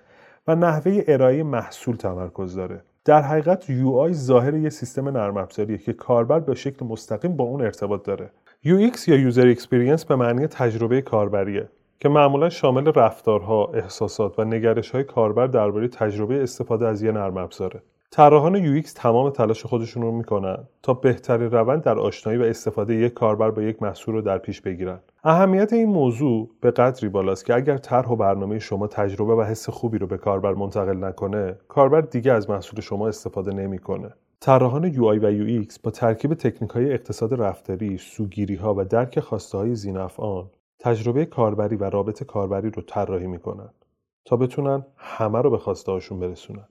و 0.47 0.55
نحوه 0.55 1.05
ارائه 1.09 1.43
محصول 1.43 1.97
تمرکز 1.97 2.55
داره. 2.55 2.83
در 3.05 3.23
حقیقت 3.23 3.65
UI 3.65 4.13
ظاهر 4.13 4.55
یه 4.55 4.71
سیستم 4.71 5.09
نرم 5.09 5.37
افزاریه 5.37 5.79
که 5.79 5.93
کاربر 5.93 6.41
به 6.41 6.55
شکل 6.55 6.87
مستقیم 6.87 7.37
با 7.37 7.45
اون 7.45 7.61
ارتباط 7.61 8.05
داره. 8.05 8.31
UX 8.65 9.09
یا 9.09 9.31
User 9.31 9.59
Experience 9.59 10.07
به 10.07 10.17
معنی 10.17 10.47
تجربه 10.47 11.03
کاربریه 11.03 11.69
که 12.01 12.09
معمولا 12.09 12.49
شامل 12.49 12.93
رفتارها، 12.93 13.67
احساسات 13.75 14.39
و 14.39 14.45
نگرش 14.45 14.91
های 14.91 15.05
کاربر 15.05 15.47
درباره 15.47 15.89
تجربه 15.89 16.43
استفاده 16.43 16.87
از 16.87 17.03
یه 17.03 17.13
نرم 17.13 17.37
افزاره. 17.37 17.83
طراحان 18.14 18.81
UX 18.83 18.92
تمام 18.95 19.31
تلاش 19.31 19.66
خودشون 19.66 20.02
رو 20.02 20.12
می‌کنن 20.12 20.59
تا 20.83 20.95
بهترین 20.95 21.50
روند 21.50 21.83
در 21.83 21.99
آشنایی 21.99 22.38
و 22.38 22.42
استفاده 22.42 22.95
یک 22.95 23.14
کاربر 23.14 23.50
با 23.50 23.62
یک 23.62 23.83
محصول 23.83 24.14
رو 24.14 24.21
در 24.23 24.38
پیش 24.38 24.61
بگیرن. 24.61 25.00
اهمیت 25.25 25.73
این 25.73 25.88
موضوع 25.88 26.50
به 26.61 26.71
قدری 26.71 27.09
بالاست 27.09 27.45
که 27.45 27.54
اگر 27.54 27.76
طرح 27.76 28.09
و 28.09 28.16
برنامه 28.16 28.59
شما 28.59 28.87
تجربه 28.87 29.35
و 29.35 29.42
حس 29.42 29.69
خوبی 29.69 29.99
رو 29.99 30.07
به 30.07 30.19
کاربر 30.19 30.54
منتقل 30.54 31.04
نکنه، 31.04 31.57
کاربر 31.69 32.00
دیگه 32.00 32.33
از 32.33 32.50
محصول 32.50 32.81
شما 32.81 33.09
استفاده 33.09 33.52
نمی‌کنه. 33.52 34.11
طراحان 34.40 34.92
UI 34.92 35.19
و 35.23 35.33
UX 35.33 35.78
با 35.83 35.90
ترکیب 35.90 36.35
تکنیک 36.35 36.71
های 36.71 36.92
اقتصاد 36.92 37.35
رفتاری، 37.35 37.99
سوگیری 37.99 38.54
ها 38.54 38.75
و 38.78 38.85
درک 38.85 39.21
خواسته 39.21 39.59
های 39.59 39.75
زینفعان، 39.75 40.50
تجربه 40.81 41.25
کاربری 41.25 41.76
و 41.76 41.85
رابط 41.85 42.23
کاربری 42.23 42.71
رو 42.71 42.83
طراحی 42.83 43.26
می‌کنن 43.26 43.69
تا 44.25 44.37
بتونن 44.37 44.87
همه 44.97 45.40
رو 45.40 45.50
به 45.50 45.59
خواسته 45.59 45.92
هاشون 45.92 46.21
برسونن. 46.21 46.64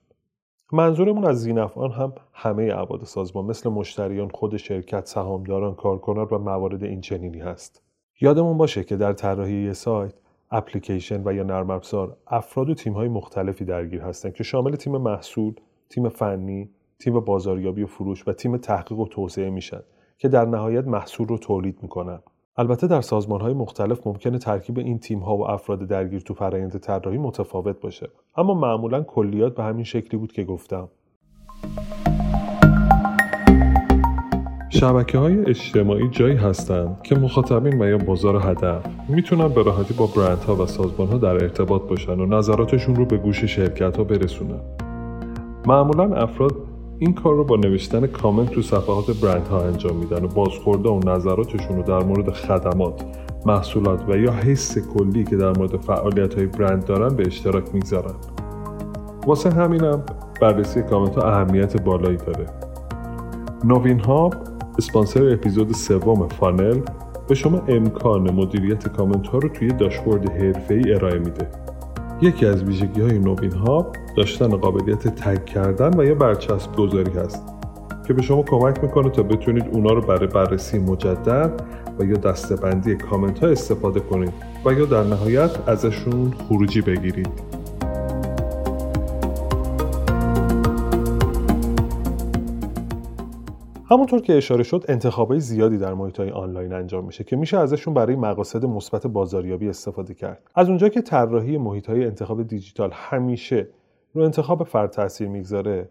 منظورمون 0.74 1.26
از 1.26 1.42
زینفعان 1.42 1.92
هم 1.92 2.14
همه 2.34 2.72
ابعاد 2.76 3.04
سازمان 3.04 3.46
مثل 3.46 3.70
مشتریان 3.70 4.30
خود 4.30 4.58
شرکت 4.58 5.06
سهامداران 5.06 5.76
کارکنان 5.76 6.28
و 6.32 6.38
موارد 6.38 6.84
این 6.84 7.02
چنینی 7.02 7.40
هست 7.40 7.84
یادمون 8.22 8.58
باشه 8.58 8.84
که 8.84 8.96
در 8.96 9.14
طراحی 9.14 9.74
سایت 9.74 10.14
اپلیکیشن 10.52 11.22
و 11.26 11.34
یا 11.34 11.44
نرم 11.44 11.70
افزار 11.70 12.18
افراد 12.28 12.70
و 12.70 12.74
تیم‌های 12.74 13.08
مختلفی 13.08 13.66
درگیر 13.66 14.02
هستند 14.02 14.34
که 14.34 14.44
شامل 14.44 14.76
تیم 14.76 14.98
محصول، 14.98 15.54
تیم 15.90 16.10
فنی، 16.10 16.70
تیم 17.00 17.20
بازاریابی 17.20 17.84
و 17.84 17.88
فروش 17.88 18.28
و 18.28 18.34
تیم 18.34 18.58
تحقیق 18.58 19.00
و 19.00 19.08
توسعه 19.08 19.50
میشن 19.50 19.82
که 20.18 20.28
در 20.28 20.46
نهایت 20.46 20.88
محصول 20.88 21.28
رو 21.28 21.38
تولید 21.38 21.80
می‌کنن. 21.82 22.20
البته 22.58 22.88
در 22.88 23.02
سازمان 23.02 23.42
های 23.42 23.54
مختلف 23.54 24.08
ممکنه 24.08 24.38
ترکیب 24.38 24.78
این 24.78 25.00
تیم 25.00 25.20
ها 25.20 25.38
و 25.38 25.50
افراد 25.50 25.88
درگیر 25.88 26.20
تو 26.20 26.34
فرایند 26.34 26.78
طراحی 26.78 27.18
متفاوت 27.18 27.82
باشه. 27.82 28.10
اما 28.38 28.54
معمولا 28.54 29.04
کلیات 29.04 29.56
به 29.56 29.64
همین 29.64 29.84
شکلی 29.84 30.20
بود 30.20 30.32
که 30.32 30.44
گفتم. 30.44 30.90
شبکه 34.70 35.18
های 35.18 35.46
اجتماعی 35.46 36.10
جایی 36.10 36.36
هستند 36.36 37.02
که 37.04 37.16
مخاطبین 37.16 37.82
و 37.82 37.88
یا 37.88 37.98
بازار 37.98 38.36
هدف 38.36 38.86
می‌تونن 39.10 39.48
به 39.48 39.64
راحتی 39.64 39.94
با 39.94 40.08
برندها 40.16 40.64
و 40.64 40.66
سازمان 40.66 41.08
ها 41.08 41.18
در 41.18 41.34
ارتباط 41.34 41.82
باشن 41.82 42.20
و 42.20 42.26
نظراتشون 42.26 42.96
رو 42.96 43.06
به 43.06 43.18
گوش 43.18 43.46
شرکت 43.46 43.98
ها 43.98 44.04
برسونن. 44.04 44.60
معمولا 45.66 46.16
افراد 46.16 46.71
این 47.04 47.14
کار 47.14 47.36
رو 47.36 47.44
با 47.44 47.56
نوشتن 47.56 48.08
کامنت 48.08 48.52
تو 48.52 48.62
صفحات 48.62 49.22
برند 49.22 49.48
ها 49.48 49.62
انجام 49.62 49.96
میدن 49.96 50.24
و 50.24 50.28
بازخورد 50.28 50.90
و 50.90 51.00
نظراتشون 51.06 51.78
رو 51.78 51.84
در 51.84 52.04
مورد 52.04 52.34
خدمات 52.34 53.06
محصولات 53.46 54.10
و 54.10 54.18
یا 54.18 54.32
حس 54.32 54.78
کلی 54.78 55.24
که 55.24 55.36
در 55.36 55.58
مورد 55.58 55.78
فعالیت 55.78 56.34
های 56.34 56.46
برند 56.46 56.86
دارن 56.86 57.16
به 57.16 57.28
اشتراک 57.28 57.64
می‌گذارن. 57.74 58.14
واسه 59.28 59.50
همینم 59.50 60.04
بررسی 60.42 60.82
کامنت 60.82 61.16
ها 61.16 61.22
اهمیت 61.22 61.82
بالایی 61.82 62.18
داره. 62.18 62.46
نوین 63.64 64.00
هاب 64.00 64.36
اسپانسر 64.78 65.34
اپیزود 65.34 65.72
سوم 65.72 66.28
فانل 66.28 66.80
به 67.28 67.36
شما 67.36 67.62
امکان 67.68 68.32
مدیریت 68.32 68.88
کامنت 68.88 69.28
ها 69.28 69.38
رو 69.38 69.50
توی 69.50 69.68
داشبورد 69.68 70.30
حرفه‌ای 70.30 70.94
ارائه 70.94 71.20
میده. 71.20 71.52
یکی 72.22 72.46
از 72.46 72.64
ویژگی 72.64 73.02
های 73.02 73.20
نوین 73.20 73.52
ها 73.52 73.92
داشتن 74.18 74.48
قابلیت 74.48 75.08
تگ 75.08 75.46
کردن 75.46 76.00
و 76.00 76.06
یا 76.06 76.16
برچسب 76.16 76.76
گذاری 76.76 77.12
هست 77.12 77.44
که 78.08 78.14
به 78.14 78.22
شما 78.22 78.44
کمک 78.44 78.84
می‌کنه 78.84 79.10
تا 79.10 79.24
بتونید 79.24 79.66
اونا 79.72 79.90
رو 79.90 80.02
برای 80.02 80.28
بررسی 80.28 80.80
مجدد 80.80 81.62
و 82.00 82.06
یا 82.06 82.16
دستبندی 82.16 82.96
کامنت 82.96 83.44
ها 83.44 83.48
استفاده 83.50 84.00
کنید 84.00 84.34
و 84.66 84.74
یا 84.74 84.86
در 84.86 85.04
نهایت 85.04 85.70
ازشون 85.70 86.34
خروجی 86.48 86.82
بگیرید. 86.82 87.51
همونطور 94.12 94.28
که 94.28 94.38
اشاره 94.38 94.64
شد 94.64 94.86
انتخابای 94.88 95.40
زیادی 95.40 95.78
در 95.78 95.94
محیط 95.94 96.20
های 96.20 96.30
آنلاین 96.30 96.74
انجام 96.74 97.06
میشه 97.06 97.24
که 97.24 97.36
میشه 97.36 97.58
ازشون 97.58 97.94
برای 97.94 98.16
مقاصد 98.16 98.66
مثبت 98.66 99.08
بازاریابی 99.08 99.70
استفاده 99.70 100.14
کرد. 100.14 100.44
از 100.56 100.70
اونجا 100.70 100.90
که 100.90 101.02
طراحی 101.02 101.58
محیط 101.58 101.90
های 101.90 102.06
انتخاب 102.06 102.44
دیجیتال 102.44 102.90
همیشه 102.94 103.68
رو 104.14 104.24
انتخاب 104.24 104.64
فرد 104.64 104.90
تاثیر 104.90 105.28
می‌گذاره 105.28 105.90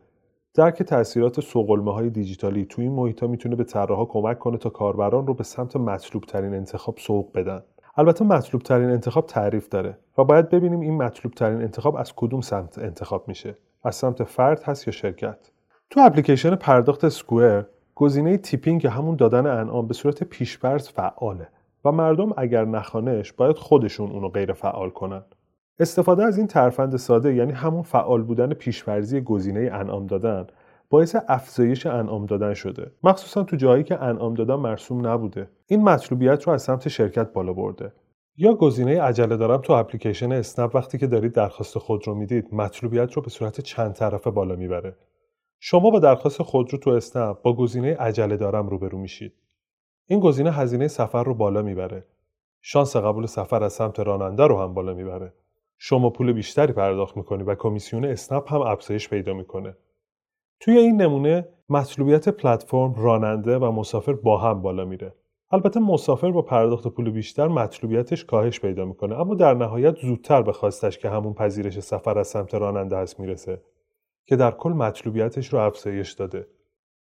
درک 0.54 0.82
تاثیرات 0.82 1.40
سوقلمه 1.40 1.92
های 1.92 2.10
دیجیتالی 2.10 2.64
توی 2.64 2.84
این 2.84 2.92
محیط 2.92 3.20
ها 3.20 3.26
می‌تونه 3.26 3.56
به 3.56 3.64
طراحها 3.64 4.04
کمک 4.04 4.38
کنه 4.38 4.58
تا 4.58 4.70
کاربران 4.70 5.26
رو 5.26 5.34
به 5.34 5.44
سمت 5.44 5.76
مطلوب 5.76 6.24
ترین 6.24 6.54
انتخاب 6.54 6.98
سوق 6.98 7.32
بدن. 7.34 7.60
البته 7.96 8.24
مطلوب 8.24 8.62
ترین 8.62 8.90
انتخاب 8.90 9.26
تعریف 9.26 9.68
داره 9.68 9.98
و 10.18 10.24
باید 10.24 10.48
ببینیم 10.48 10.80
این 10.80 11.02
مطلوب 11.02 11.34
ترین 11.34 11.60
انتخاب 11.60 11.96
از 11.96 12.12
کدوم 12.16 12.40
سمت 12.40 12.78
انتخاب 12.78 13.28
میشه 13.28 13.56
از 13.84 13.96
سمت 13.96 14.24
فرد 14.24 14.62
هست 14.62 14.86
یا 14.88 14.92
شرکت. 14.92 15.50
تو 15.90 16.00
اپلیکیشن 16.00 16.54
پرداخت 16.54 17.08
سکوئر 17.08 17.64
گزینه 17.94 18.36
تیپینگ 18.36 18.86
همون 18.86 19.16
دادن 19.16 19.46
انعام 19.46 19.86
به 19.86 19.94
صورت 19.94 20.24
پیشبرز 20.24 20.88
فعاله 20.88 21.48
و 21.84 21.92
مردم 21.92 22.32
اگر 22.36 22.64
نخوانش 22.64 23.32
باید 23.32 23.56
خودشون 23.56 24.10
اونو 24.10 24.28
غیر 24.28 24.52
فعال 24.52 24.90
کنن. 24.90 25.22
استفاده 25.78 26.24
از 26.24 26.38
این 26.38 26.46
ترفند 26.46 26.96
ساده 26.96 27.34
یعنی 27.34 27.52
همون 27.52 27.82
فعال 27.82 28.22
بودن 28.22 28.54
پیشورزی 28.54 29.20
گزینه 29.20 29.70
انعام 29.72 30.06
دادن 30.06 30.46
باعث 30.90 31.16
افزایش 31.28 31.86
انعام 31.86 32.26
دادن 32.26 32.54
شده. 32.54 32.90
مخصوصا 33.02 33.42
تو 33.42 33.56
جایی 33.56 33.84
که 33.84 34.02
انعام 34.02 34.34
دادن 34.34 34.54
مرسوم 34.54 35.06
نبوده. 35.06 35.48
این 35.66 35.82
مطلوبیت 35.82 36.42
رو 36.42 36.52
از 36.52 36.62
سمت 36.62 36.88
شرکت 36.88 37.32
بالا 37.32 37.52
برده. 37.52 37.92
یا 38.36 38.54
گزینه 38.54 39.02
عجله 39.02 39.36
دارم 39.36 39.60
تو 39.60 39.72
اپلیکیشن 39.72 40.32
اسنپ 40.32 40.74
وقتی 40.74 40.98
که 40.98 41.06
دارید 41.06 41.32
درخواست 41.32 41.78
خود 41.78 42.06
رو 42.06 42.14
می‌دید 42.14 42.54
مطلوبیت 42.54 43.12
رو 43.12 43.22
به 43.22 43.30
صورت 43.30 43.60
چند 43.60 43.92
طرفه 43.92 44.30
بالا 44.30 44.56
می‌بره. 44.56 44.96
شما 45.62 45.90
با 45.90 45.98
درخواست 45.98 46.42
خودرو 46.42 46.78
تو 46.78 46.90
اسنپ 46.90 47.42
با 47.42 47.56
گزینه 47.56 47.96
عجله 47.96 48.36
دارم 48.36 48.68
روبرو 48.68 48.98
میشید. 48.98 49.32
این 50.06 50.20
گزینه 50.20 50.52
هزینه 50.52 50.88
سفر 50.88 51.24
رو 51.24 51.34
بالا 51.34 51.62
می‌بره. 51.62 52.04
شانس 52.60 52.96
قبول 52.96 53.26
سفر 53.26 53.64
از 53.64 53.72
سمت 53.72 54.00
راننده 54.00 54.46
رو 54.46 54.58
هم 54.58 54.74
بالا 54.74 54.94
می‌بره. 54.94 55.32
شما 55.78 56.10
پول 56.10 56.32
بیشتری 56.32 56.72
پرداخت 56.72 57.16
می‌کنی 57.16 57.42
و 57.42 57.54
کمیسیون 57.54 58.04
اسنپ 58.04 58.52
هم 58.52 58.60
افزایش 58.60 59.08
پیدا 59.08 59.34
می‌کنه. 59.34 59.76
توی 60.60 60.78
این 60.78 61.02
نمونه 61.02 61.48
مطلوبیت 61.68 62.28
پلتفرم، 62.28 62.94
راننده 62.94 63.58
و 63.58 63.72
مسافر 63.72 64.12
با 64.12 64.38
هم 64.38 64.62
بالا 64.62 64.84
میره. 64.84 65.14
البته 65.50 65.80
مسافر 65.80 66.30
با 66.30 66.42
پرداخت 66.42 66.88
پول 66.88 67.10
بیشتر 67.10 67.48
مطلوبیتش 67.48 68.24
کاهش 68.24 68.60
پیدا 68.60 68.84
می‌کنه 68.84 69.20
اما 69.20 69.34
در 69.34 69.54
نهایت 69.54 69.96
زودتر 69.96 70.42
به 70.42 70.52
خواستش 70.52 70.98
که 70.98 71.10
همون 71.10 71.34
پذیرش 71.34 71.80
سفر 71.80 72.18
از 72.18 72.28
سمت 72.28 72.54
راننده 72.54 72.96
هست 72.96 73.20
می‌رسه 73.20 73.60
که 74.26 74.36
در 74.36 74.50
کل 74.50 74.72
مطلوبیتش 74.72 75.52
رو 75.52 75.58
افزایش 75.58 76.12
داده. 76.12 76.46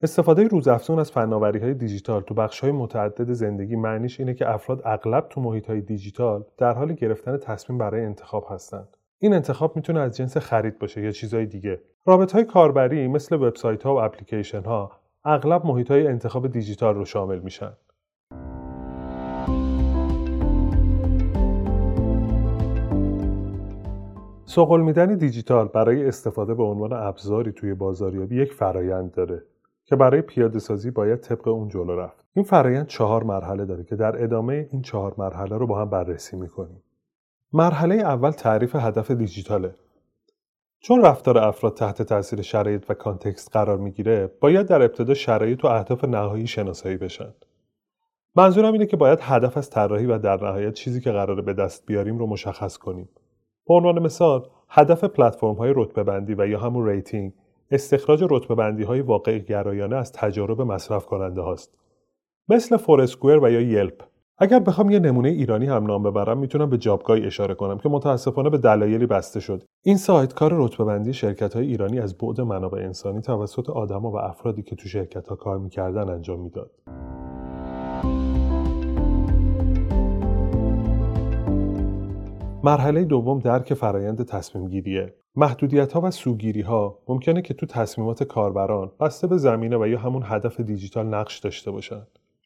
استفاده 0.03 0.49
روزافزون 0.49 0.99
از 0.99 1.11
فناوری 1.11 1.59
های 1.59 1.75
دیجیتال 1.75 2.23
تو 2.23 2.35
بخش 2.35 2.61
های 2.61 2.73
متعدد 2.73 3.33
زندگی 3.33 3.77
معنیش 3.77 4.21
اینه 4.21 4.35
که 4.35 4.51
افراد 4.51 4.83
اغلب 4.85 5.27
تو 5.29 5.41
محیط 5.41 5.67
های 5.67 5.81
دیجیتال 5.81 6.45
در 6.59 6.73
حال 6.73 6.93
گرفتن 6.93 7.37
تصمیم 7.37 7.79
برای 7.79 8.05
انتخاب 8.05 8.47
هستند. 8.51 8.97
این 9.19 9.35
انتخاب 9.35 9.77
می‌تونه 9.77 10.01
از 10.01 10.17
جنس 10.17 10.37
خرید 10.37 10.79
باشه 10.79 11.03
یا 11.03 11.11
چیزهای 11.11 11.47
دیگه. 11.47 11.81
رابط 12.07 12.33
های 12.33 12.45
کاربری 12.45 13.09
مثل 13.09 13.37
وبسایت 13.37 13.83
ها 13.83 13.95
و 13.95 13.99
اپلیکیشن 13.99 14.65
ها 14.65 14.93
اغلب 15.25 15.67
محیط 15.67 15.91
های 15.91 16.07
انتخاب 16.07 16.47
دیجیتال 16.47 16.95
رو 16.95 17.05
شامل 17.05 17.39
میشن. 17.39 17.73
سوقل 24.49 24.81
میدن 24.81 25.15
دیجیتال 25.15 25.69
برای 25.69 26.09
استفاده 26.09 26.55
به 26.55 26.63
عنوان 26.63 26.93
ابزاری 26.93 27.53
توی 27.53 27.75
بازاریابی 27.75 28.43
یک 28.43 28.53
فرایند 28.53 29.15
داره 29.15 29.43
که 29.85 29.97
برای 29.97 30.23
پیاده 30.23 30.59
سازی 30.59 30.91
باید 30.91 31.21
طبق 31.21 31.49
اون 31.49 31.69
جلو 31.69 31.97
رفت. 31.97 32.25
این 32.35 32.45
فرایند 32.45 32.87
چهار 32.87 33.23
مرحله 33.23 33.65
داره 33.65 33.85
که 33.85 33.97
در 33.97 34.23
ادامه 34.25 34.69
این 34.73 34.83
چهار 34.83 35.15
مرحله 35.19 35.57
رو 35.57 35.67
با 35.67 35.81
هم 35.81 35.91
بررسی 35.91 36.37
می‌کنیم. 36.37 36.83
مرحله 37.53 37.95
اول 37.95 38.31
تعریف 38.31 38.77
هدف 38.77 39.11
دیجیتاله. 39.11 39.75
چون 40.81 41.03
رفتار 41.03 41.39
افراد 41.39 41.75
تحت 41.75 42.03
تاثیر 42.03 42.43
شرایط 42.43 42.85
و 42.89 42.95
context 42.95 43.53
قرار 43.53 43.79
می‌گیره 43.79 44.31
باید 44.41 44.67
در 44.67 44.83
ابتدا 44.83 45.15
شرایط 45.15 45.65
و 45.65 45.69
اهداف 45.69 46.05
نهایی 46.05 46.47
شناسایی 46.47 46.97
بشن 46.97 47.35
منظورم 48.37 48.73
اینه 48.73 48.87
که 48.87 48.97
باید 48.97 49.19
هدف 49.23 49.57
از 49.57 49.71
طراحی 49.71 50.07
و 50.07 50.19
در 50.19 50.45
نهایت 50.45 50.73
چیزی 50.73 51.01
که 51.01 51.13
قراره 51.13 51.43
به 51.43 51.53
دست 51.53 51.87
بیاریم 51.87 52.19
رو 52.19 52.27
مشخص 52.27 52.77
کنیم 52.77 53.09
به 53.69 53.75
عنوان 53.75 53.99
مثال 53.99 54.47
هدف 54.69 55.05
پلتفرم 55.05 55.55
های 55.55 55.73
رتبه 55.77 56.03
بندی 56.03 56.35
و 56.35 56.47
یا 56.47 56.61
همون 56.61 56.89
rating 56.89 57.33
استخراج 57.71 58.25
رتبه 58.31 58.55
بندی 58.55 58.83
های 58.83 59.01
واقع 59.01 59.39
گرایانه 59.39 59.97
از 59.97 60.13
تجارب 60.13 60.63
مصرف 60.63 61.07
کننده 61.07 61.41
هاست. 61.41 61.79
مثل 62.49 62.77
Foursquare 62.77 63.45
و 63.45 63.51
یا 63.51 63.61
Yelp. 63.61 64.03
اگر 64.39 64.59
بخوام 64.59 64.91
یه 64.91 64.99
نمونه 64.99 65.29
ایرانی 65.29 65.67
هم 65.67 65.87
نام 65.87 66.03
ببرم 66.03 66.39
می‌تونم 66.39 66.71
به 66.71 66.79
جابگای 66.79 67.27
اشاره 67.27 67.55
کنم 67.55 67.79
که 67.79 67.89
متاسفانه 67.89 68.51
به 68.51 68.59
دلایلی 68.59 69.07
بسته 69.07 69.41
شد. 69.41 69.63
این 69.85 69.97
سایت 69.97 70.35
کار 70.35 70.51
رتبه 70.55 70.85
بندی 70.85 71.13
شرکت 71.13 71.55
های 71.55 71.67
ایرانی 71.67 72.01
از 72.01 72.19
بعد 72.19 72.41
منابع 72.41 72.79
انسانی 72.79 73.21
توسط 73.21 73.71
آدما 73.71 74.11
و 74.11 74.17
افرادی 74.17 74.63
که 74.63 74.77
تو 74.77 74.89
شرکت 74.89 75.29
ها 75.29 75.37
کار 75.37 75.59
می‌کردن 75.59 76.09
انجام 76.09 76.41
می‌داد. 76.41 76.71
مرحله 82.67 83.05
دوم 83.05 83.39
درک 83.39 83.75
فرایند 83.75 84.23
تصمیم 84.23 84.69
گیریه. 84.69 85.15
محدودیت 85.37 85.93
ها 85.93 86.01
و 86.01 86.11
سوگیری 86.11 86.61
ها 86.61 86.99
ممکنه 87.09 87.43
که 87.43 87.55
تو 87.55 87.67
تصمیمات 87.67 88.23
کاربران 88.23 88.91
بسته 89.01 89.27
به 89.27 89.37
زمینه 89.37 89.77
و 89.77 89.87
یا 89.87 89.99
همون 89.99 90.23
هدف 90.25 90.61
دیجیتال 90.61 91.07
نقش 91.07 91.39
داشته 91.39 91.71
باشن. 91.71 92.03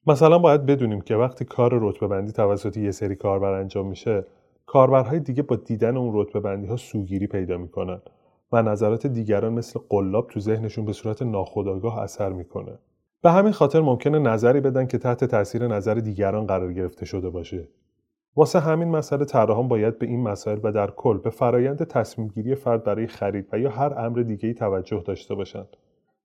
مثلا 0.06 0.38
باید 0.38 0.66
بدونیم 0.66 1.00
که 1.00 1.16
وقتی 1.16 1.44
کار 1.44 1.70
رتبه 1.82 2.06
بندی 2.06 2.32
توسط 2.32 2.76
یه 2.76 2.90
سری 2.90 3.14
کاربر 3.16 3.52
انجام 3.52 3.86
میشه 3.86 4.24
کاربرهای 4.66 5.20
دیگه 5.20 5.42
با 5.42 5.56
دیدن 5.56 5.96
اون 5.96 6.10
رتبه 6.14 6.40
بندی 6.40 6.66
ها 6.66 6.76
سوگیری 6.76 7.26
پیدا 7.26 7.56
می‌کنن 7.56 8.00
و 8.52 8.62
نظرات 8.62 9.06
دیگران 9.06 9.52
مثل 9.52 9.80
قلاب 9.88 10.28
تو 10.28 10.40
ذهنشون 10.40 10.84
به 10.84 10.92
صورت 10.92 11.22
ناخودآگاه 11.22 11.98
اثر 11.98 12.32
می‌کنه. 12.32 12.78
به 13.22 13.30
همین 13.30 13.52
خاطر 13.52 13.80
ممکنه 13.80 14.18
نظری 14.18 14.60
بدن 14.60 14.86
که 14.86 14.98
تحت 14.98 15.24
تاثیر 15.24 15.66
نظر 15.66 15.94
دیگران 15.94 16.46
قرار 16.46 16.72
گرفته 16.72 17.06
شده 17.06 17.30
باشه 17.30 17.68
واسه 18.36 18.60
همین 18.60 18.88
مسئله 18.88 19.24
طراحان 19.24 19.68
باید 19.68 19.98
به 19.98 20.06
این 20.06 20.22
مسائل 20.22 20.60
و 20.62 20.72
در 20.72 20.90
کل 20.90 21.18
به 21.18 21.30
فرایند 21.30 21.84
تصمیم 21.84 22.28
گیری 22.28 22.54
فرد 22.54 22.84
برای 22.84 23.06
خرید 23.06 23.48
و 23.52 23.58
یا 23.58 23.70
هر 23.70 23.98
امر 23.98 24.20
دیگه 24.20 24.54
توجه 24.54 25.02
داشته 25.06 25.34
باشند 25.34 25.76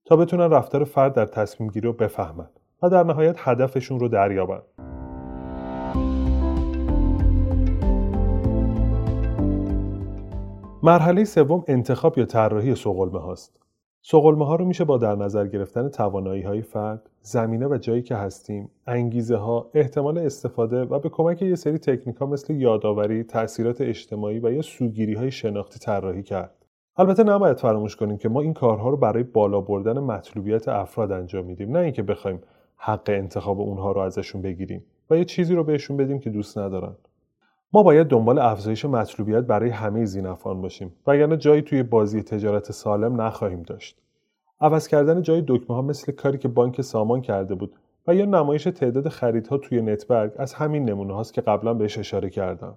تا 0.04 0.16
بتونن 0.16 0.50
رفتار 0.50 0.84
فرد 0.84 1.14
در 1.14 1.26
تصمیم 1.26 1.70
گیری 1.70 1.86
رو 1.86 1.92
بفهمن 1.92 2.48
و 2.82 2.88
در 2.88 3.02
نهایت 3.02 3.36
هدفشون 3.38 4.00
رو 4.00 4.08
دریابن. 4.08 4.60
مرحله 10.82 11.24
سوم 11.24 11.64
انتخاب 11.68 12.18
یا 12.18 12.24
طراحی 12.24 12.74
سوقلمه 12.74 13.20
هاست. 13.20 13.65
سوقلمه 14.08 14.46
ها 14.46 14.56
رو 14.56 14.64
میشه 14.64 14.84
با 14.84 14.98
در 14.98 15.14
نظر 15.14 15.46
گرفتن 15.46 15.88
توانایی 15.88 16.42
های 16.42 16.62
فرد، 16.62 17.10
زمینه 17.22 17.66
و 17.66 17.78
جایی 17.78 18.02
که 18.02 18.14
هستیم، 18.14 18.70
انگیزه 18.86 19.36
ها، 19.36 19.70
احتمال 19.74 20.18
استفاده 20.18 20.82
و 20.82 20.98
به 20.98 21.08
کمک 21.08 21.42
یه 21.42 21.54
سری 21.54 21.78
تکنیک 21.78 22.16
ها 22.16 22.26
مثل 22.26 22.54
یادآوری، 22.54 23.24
تاثیرات 23.24 23.80
اجتماعی 23.80 24.38
و 24.38 24.52
یا 24.52 24.62
سوگیری 24.62 25.14
های 25.14 25.30
شناختی 25.30 25.78
طراحی 25.78 26.22
کرد. 26.22 26.64
البته 26.96 27.24
نباید 27.24 27.56
فراموش 27.56 27.96
کنیم 27.96 28.16
که 28.16 28.28
ما 28.28 28.40
این 28.40 28.54
کارها 28.54 28.90
رو 28.90 28.96
برای 28.96 29.22
بالا 29.22 29.60
بردن 29.60 29.98
مطلوبیت 29.98 30.68
افراد 30.68 31.12
انجام 31.12 31.44
میدیم 31.44 31.76
نه 31.76 31.78
اینکه 31.78 32.02
بخوایم 32.02 32.40
حق 32.76 33.04
انتخاب 33.08 33.60
اونها 33.60 33.92
رو 33.92 34.00
ازشون 34.00 34.42
بگیریم 34.42 34.84
و 35.10 35.16
یه 35.16 35.24
چیزی 35.24 35.54
رو 35.54 35.64
بهشون 35.64 35.96
بدیم 35.96 36.18
که 36.18 36.30
دوست 36.30 36.58
ندارن. 36.58 36.94
ما 37.72 37.82
باید 37.82 38.06
دنبال 38.06 38.38
افزایش 38.38 38.84
مطلوبیت 38.84 39.44
برای 39.44 39.70
همه 39.70 40.04
زینفان 40.04 40.62
باشیم 40.62 40.92
وگرنه 41.06 41.36
جایی 41.36 41.62
توی 41.62 41.82
بازی 41.82 42.22
تجارت 42.22 42.72
سالم 42.72 43.20
نخواهیم 43.20 43.62
داشت 43.62 43.98
عوض 44.60 44.88
کردن 44.88 45.22
جای 45.22 45.44
دکمه 45.46 45.76
ها 45.76 45.82
مثل 45.82 46.12
کاری 46.12 46.38
که 46.38 46.48
بانک 46.48 46.80
سامان 46.80 47.20
کرده 47.20 47.54
بود 47.54 47.74
و 48.06 48.14
یا 48.14 48.24
نمایش 48.24 48.64
تعداد 48.64 49.08
خریدها 49.08 49.58
توی 49.58 49.82
نتبرگ 49.82 50.32
از 50.36 50.54
همین 50.54 50.84
نمونه 50.84 51.14
هاست 51.14 51.34
که 51.34 51.40
قبلا 51.40 51.74
بهش 51.74 51.98
اشاره 51.98 52.30
کردم 52.30 52.76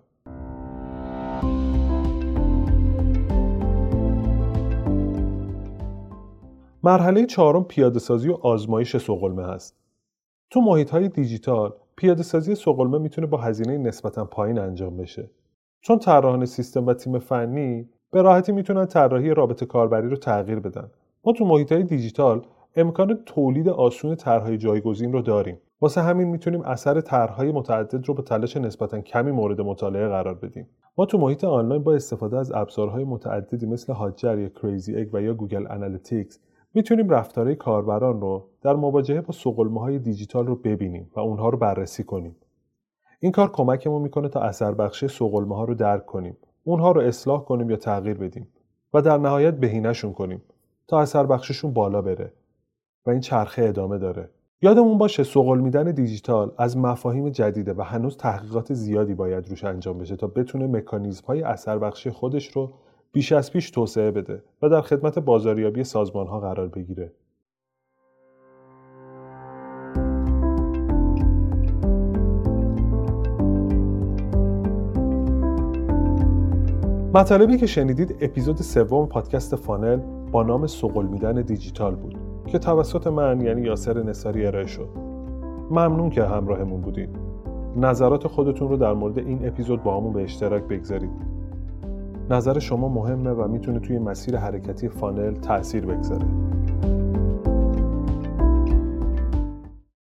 مرحله 6.84 7.25
چهارم 7.25 7.63
پیاده 7.63 7.99
سازی 7.99 8.30
و 8.30 8.34
آزمایش 8.34 8.97
سقلمه 8.97 9.45
هست. 9.45 9.75
تو 10.49 10.62
محیط 10.62 10.89
های 10.89 11.10
دیجیتال 11.10 11.73
پیاده 11.99 12.23
سازی 12.23 12.55
سقلمه 12.55 12.97
می‌تونه 12.97 13.27
با 13.27 13.38
هزینه 13.38 13.77
نسبتا 13.77 14.25
پایین 14.25 14.59
انجام 14.59 14.97
بشه. 14.97 15.29
چون 15.81 15.99
طراحان 15.99 16.45
سیستم 16.45 16.88
و 16.88 16.93
تیم 16.93 17.19
فنی 17.19 17.89
به 18.12 18.21
راحتی 18.21 18.51
می‌تونن 18.51 18.85
طراحی 18.85 19.29
رابط 19.29 19.65
کاربری 19.65 20.09
رو 20.09 20.15
تغییر 20.15 20.59
بدن. 20.59 20.89
ما 21.25 21.33
تو 21.33 21.45
محیط 21.45 21.71
های 21.71 21.83
دیجیتال 21.83 22.45
امکان 22.75 23.19
تولید 23.25 23.69
آسون 23.69 24.15
طرحهای 24.15 24.57
جایگزین 24.57 25.13
رو 25.13 25.21
داریم. 25.21 25.57
واسه 25.81 26.01
همین 26.01 26.27
می‌تونیم 26.27 26.62
اثر 26.62 27.01
طرحهای 27.01 27.51
متعدد 27.51 28.07
رو 28.07 28.13
با 28.13 28.21
تلاش 28.21 28.57
نسبتا 28.57 29.01
کمی 29.01 29.31
مورد 29.31 29.62
مطالعه 29.62 30.07
قرار 30.07 30.33
بدیم. 30.33 30.67
ما 30.97 31.05
تو 31.05 31.17
محیط 31.17 31.43
آنلاین 31.43 31.83
با 31.83 31.93
استفاده 31.93 32.38
از 32.38 32.51
ابزارهای 32.51 33.03
متعددی 33.03 33.65
مثل 33.65 33.93
Hotjar 33.93 34.39
یا 34.39 34.49
Crazy 34.49 34.95
Egg 34.95 35.08
و 35.13 35.21
یا 35.21 35.33
Google 35.34 35.65
Analytics 35.69 36.39
می‌تونیم 36.73 37.10
رفتارهای 37.10 37.55
کاربران 37.55 38.21
رو 38.21 38.47
در 38.62 38.75
مواجهه 38.75 39.21
با 39.21 39.34
سقلمه 39.34 39.79
های 39.79 39.99
دیجیتال 39.99 40.47
رو 40.47 40.55
ببینیم 40.55 41.12
و 41.15 41.19
اونها 41.19 41.49
رو 41.49 41.58
بررسی 41.58 42.03
کنیم. 42.03 42.36
این 43.19 43.32
کار 43.32 43.51
کمکمون 43.51 44.01
می‌کنه 44.01 44.29
تا 44.29 44.41
اثر 44.41 44.71
بخشی 44.71 45.08
سقلمه 45.08 45.55
ها 45.55 45.63
رو 45.63 45.73
درک 45.73 46.05
کنیم، 46.05 46.38
اونها 46.63 46.91
رو 46.91 47.01
اصلاح 47.01 47.43
کنیم 47.43 47.69
یا 47.69 47.75
تغییر 47.75 48.17
بدیم 48.17 48.47
و 48.93 49.01
در 49.01 49.17
نهایت 49.17 49.53
بهینهشون 49.53 50.13
کنیم 50.13 50.41
تا 50.88 50.99
اثر 50.99 51.25
بخششون 51.25 51.73
بالا 51.73 52.01
بره 52.01 52.34
و 53.05 53.10
این 53.10 53.19
چرخه 53.19 53.63
ادامه 53.63 53.97
داره. 53.97 54.29
یادمون 54.62 54.97
باشه 54.97 55.23
سقل 55.23 55.60
میدن 55.60 55.91
دیجیتال 55.91 56.51
از 56.58 56.77
مفاهیم 56.77 57.29
جدیده 57.29 57.73
و 57.73 57.82
هنوز 57.82 58.17
تحقیقات 58.17 58.73
زیادی 58.73 59.13
باید 59.13 59.49
روش 59.49 59.63
انجام 59.63 59.97
بشه 59.97 60.15
تا 60.15 60.27
بتونه 60.27 60.67
مکانیزم 60.67 61.25
های 61.27 61.43
اثر 61.43 61.77
بخشی 61.77 62.10
خودش 62.10 62.47
رو 62.47 62.73
بیش 63.12 63.32
از 63.32 63.52
پیش 63.52 63.72
توسعه 63.72 64.12
بده 64.12 64.43
و 64.62 64.69
در 64.69 64.82
خدمت 64.82 65.19
بازاریابی 65.19 65.84
سازمان 65.84 66.28
ها 66.28 66.39
قرار 66.39 66.67
بگیره. 66.67 67.12
مطالبی 77.13 77.58
که 77.58 77.65
شنیدید 77.65 78.15
اپیزود 78.22 78.58
سوم 78.58 79.08
پادکست 79.08 79.56
فانل 79.56 80.00
با 80.32 80.43
نام 80.43 80.67
سقل 80.67 81.06
میدن 81.06 81.41
دیجیتال 81.41 81.95
بود 81.95 82.17
که 82.48 82.60
توسط 82.60 83.08
من 83.08 83.41
یعنی 83.41 83.62
یاسر 83.62 84.04
نصاری 84.04 84.45
ارائه 84.45 84.67
شد. 84.67 84.89
ممنون 85.72 86.10
که 86.10 86.24
همراهمون 86.24 86.82
بودید. 86.82 87.10
نظرات 87.76 88.28
خودتون 88.28 88.69
رو 88.69 88.78
در 88.78 88.93
مورد 88.93 89.17
این 89.17 89.48
اپیزود 89.48 89.84
با 89.84 89.98
همون 89.98 90.13
به 90.13 90.24
اشتراک 90.24 90.63
بگذارید. 90.63 91.38
نظر 92.29 92.59
شما 92.59 92.89
مهمه 92.89 93.31
و 93.31 93.47
می‌تونه 93.47 93.79
توی 93.79 93.99
مسیر 93.99 94.37
حرکتی 94.37 94.89
فانل 94.89 95.33
تاثیر 95.33 95.85
بگذاره. 95.85 96.25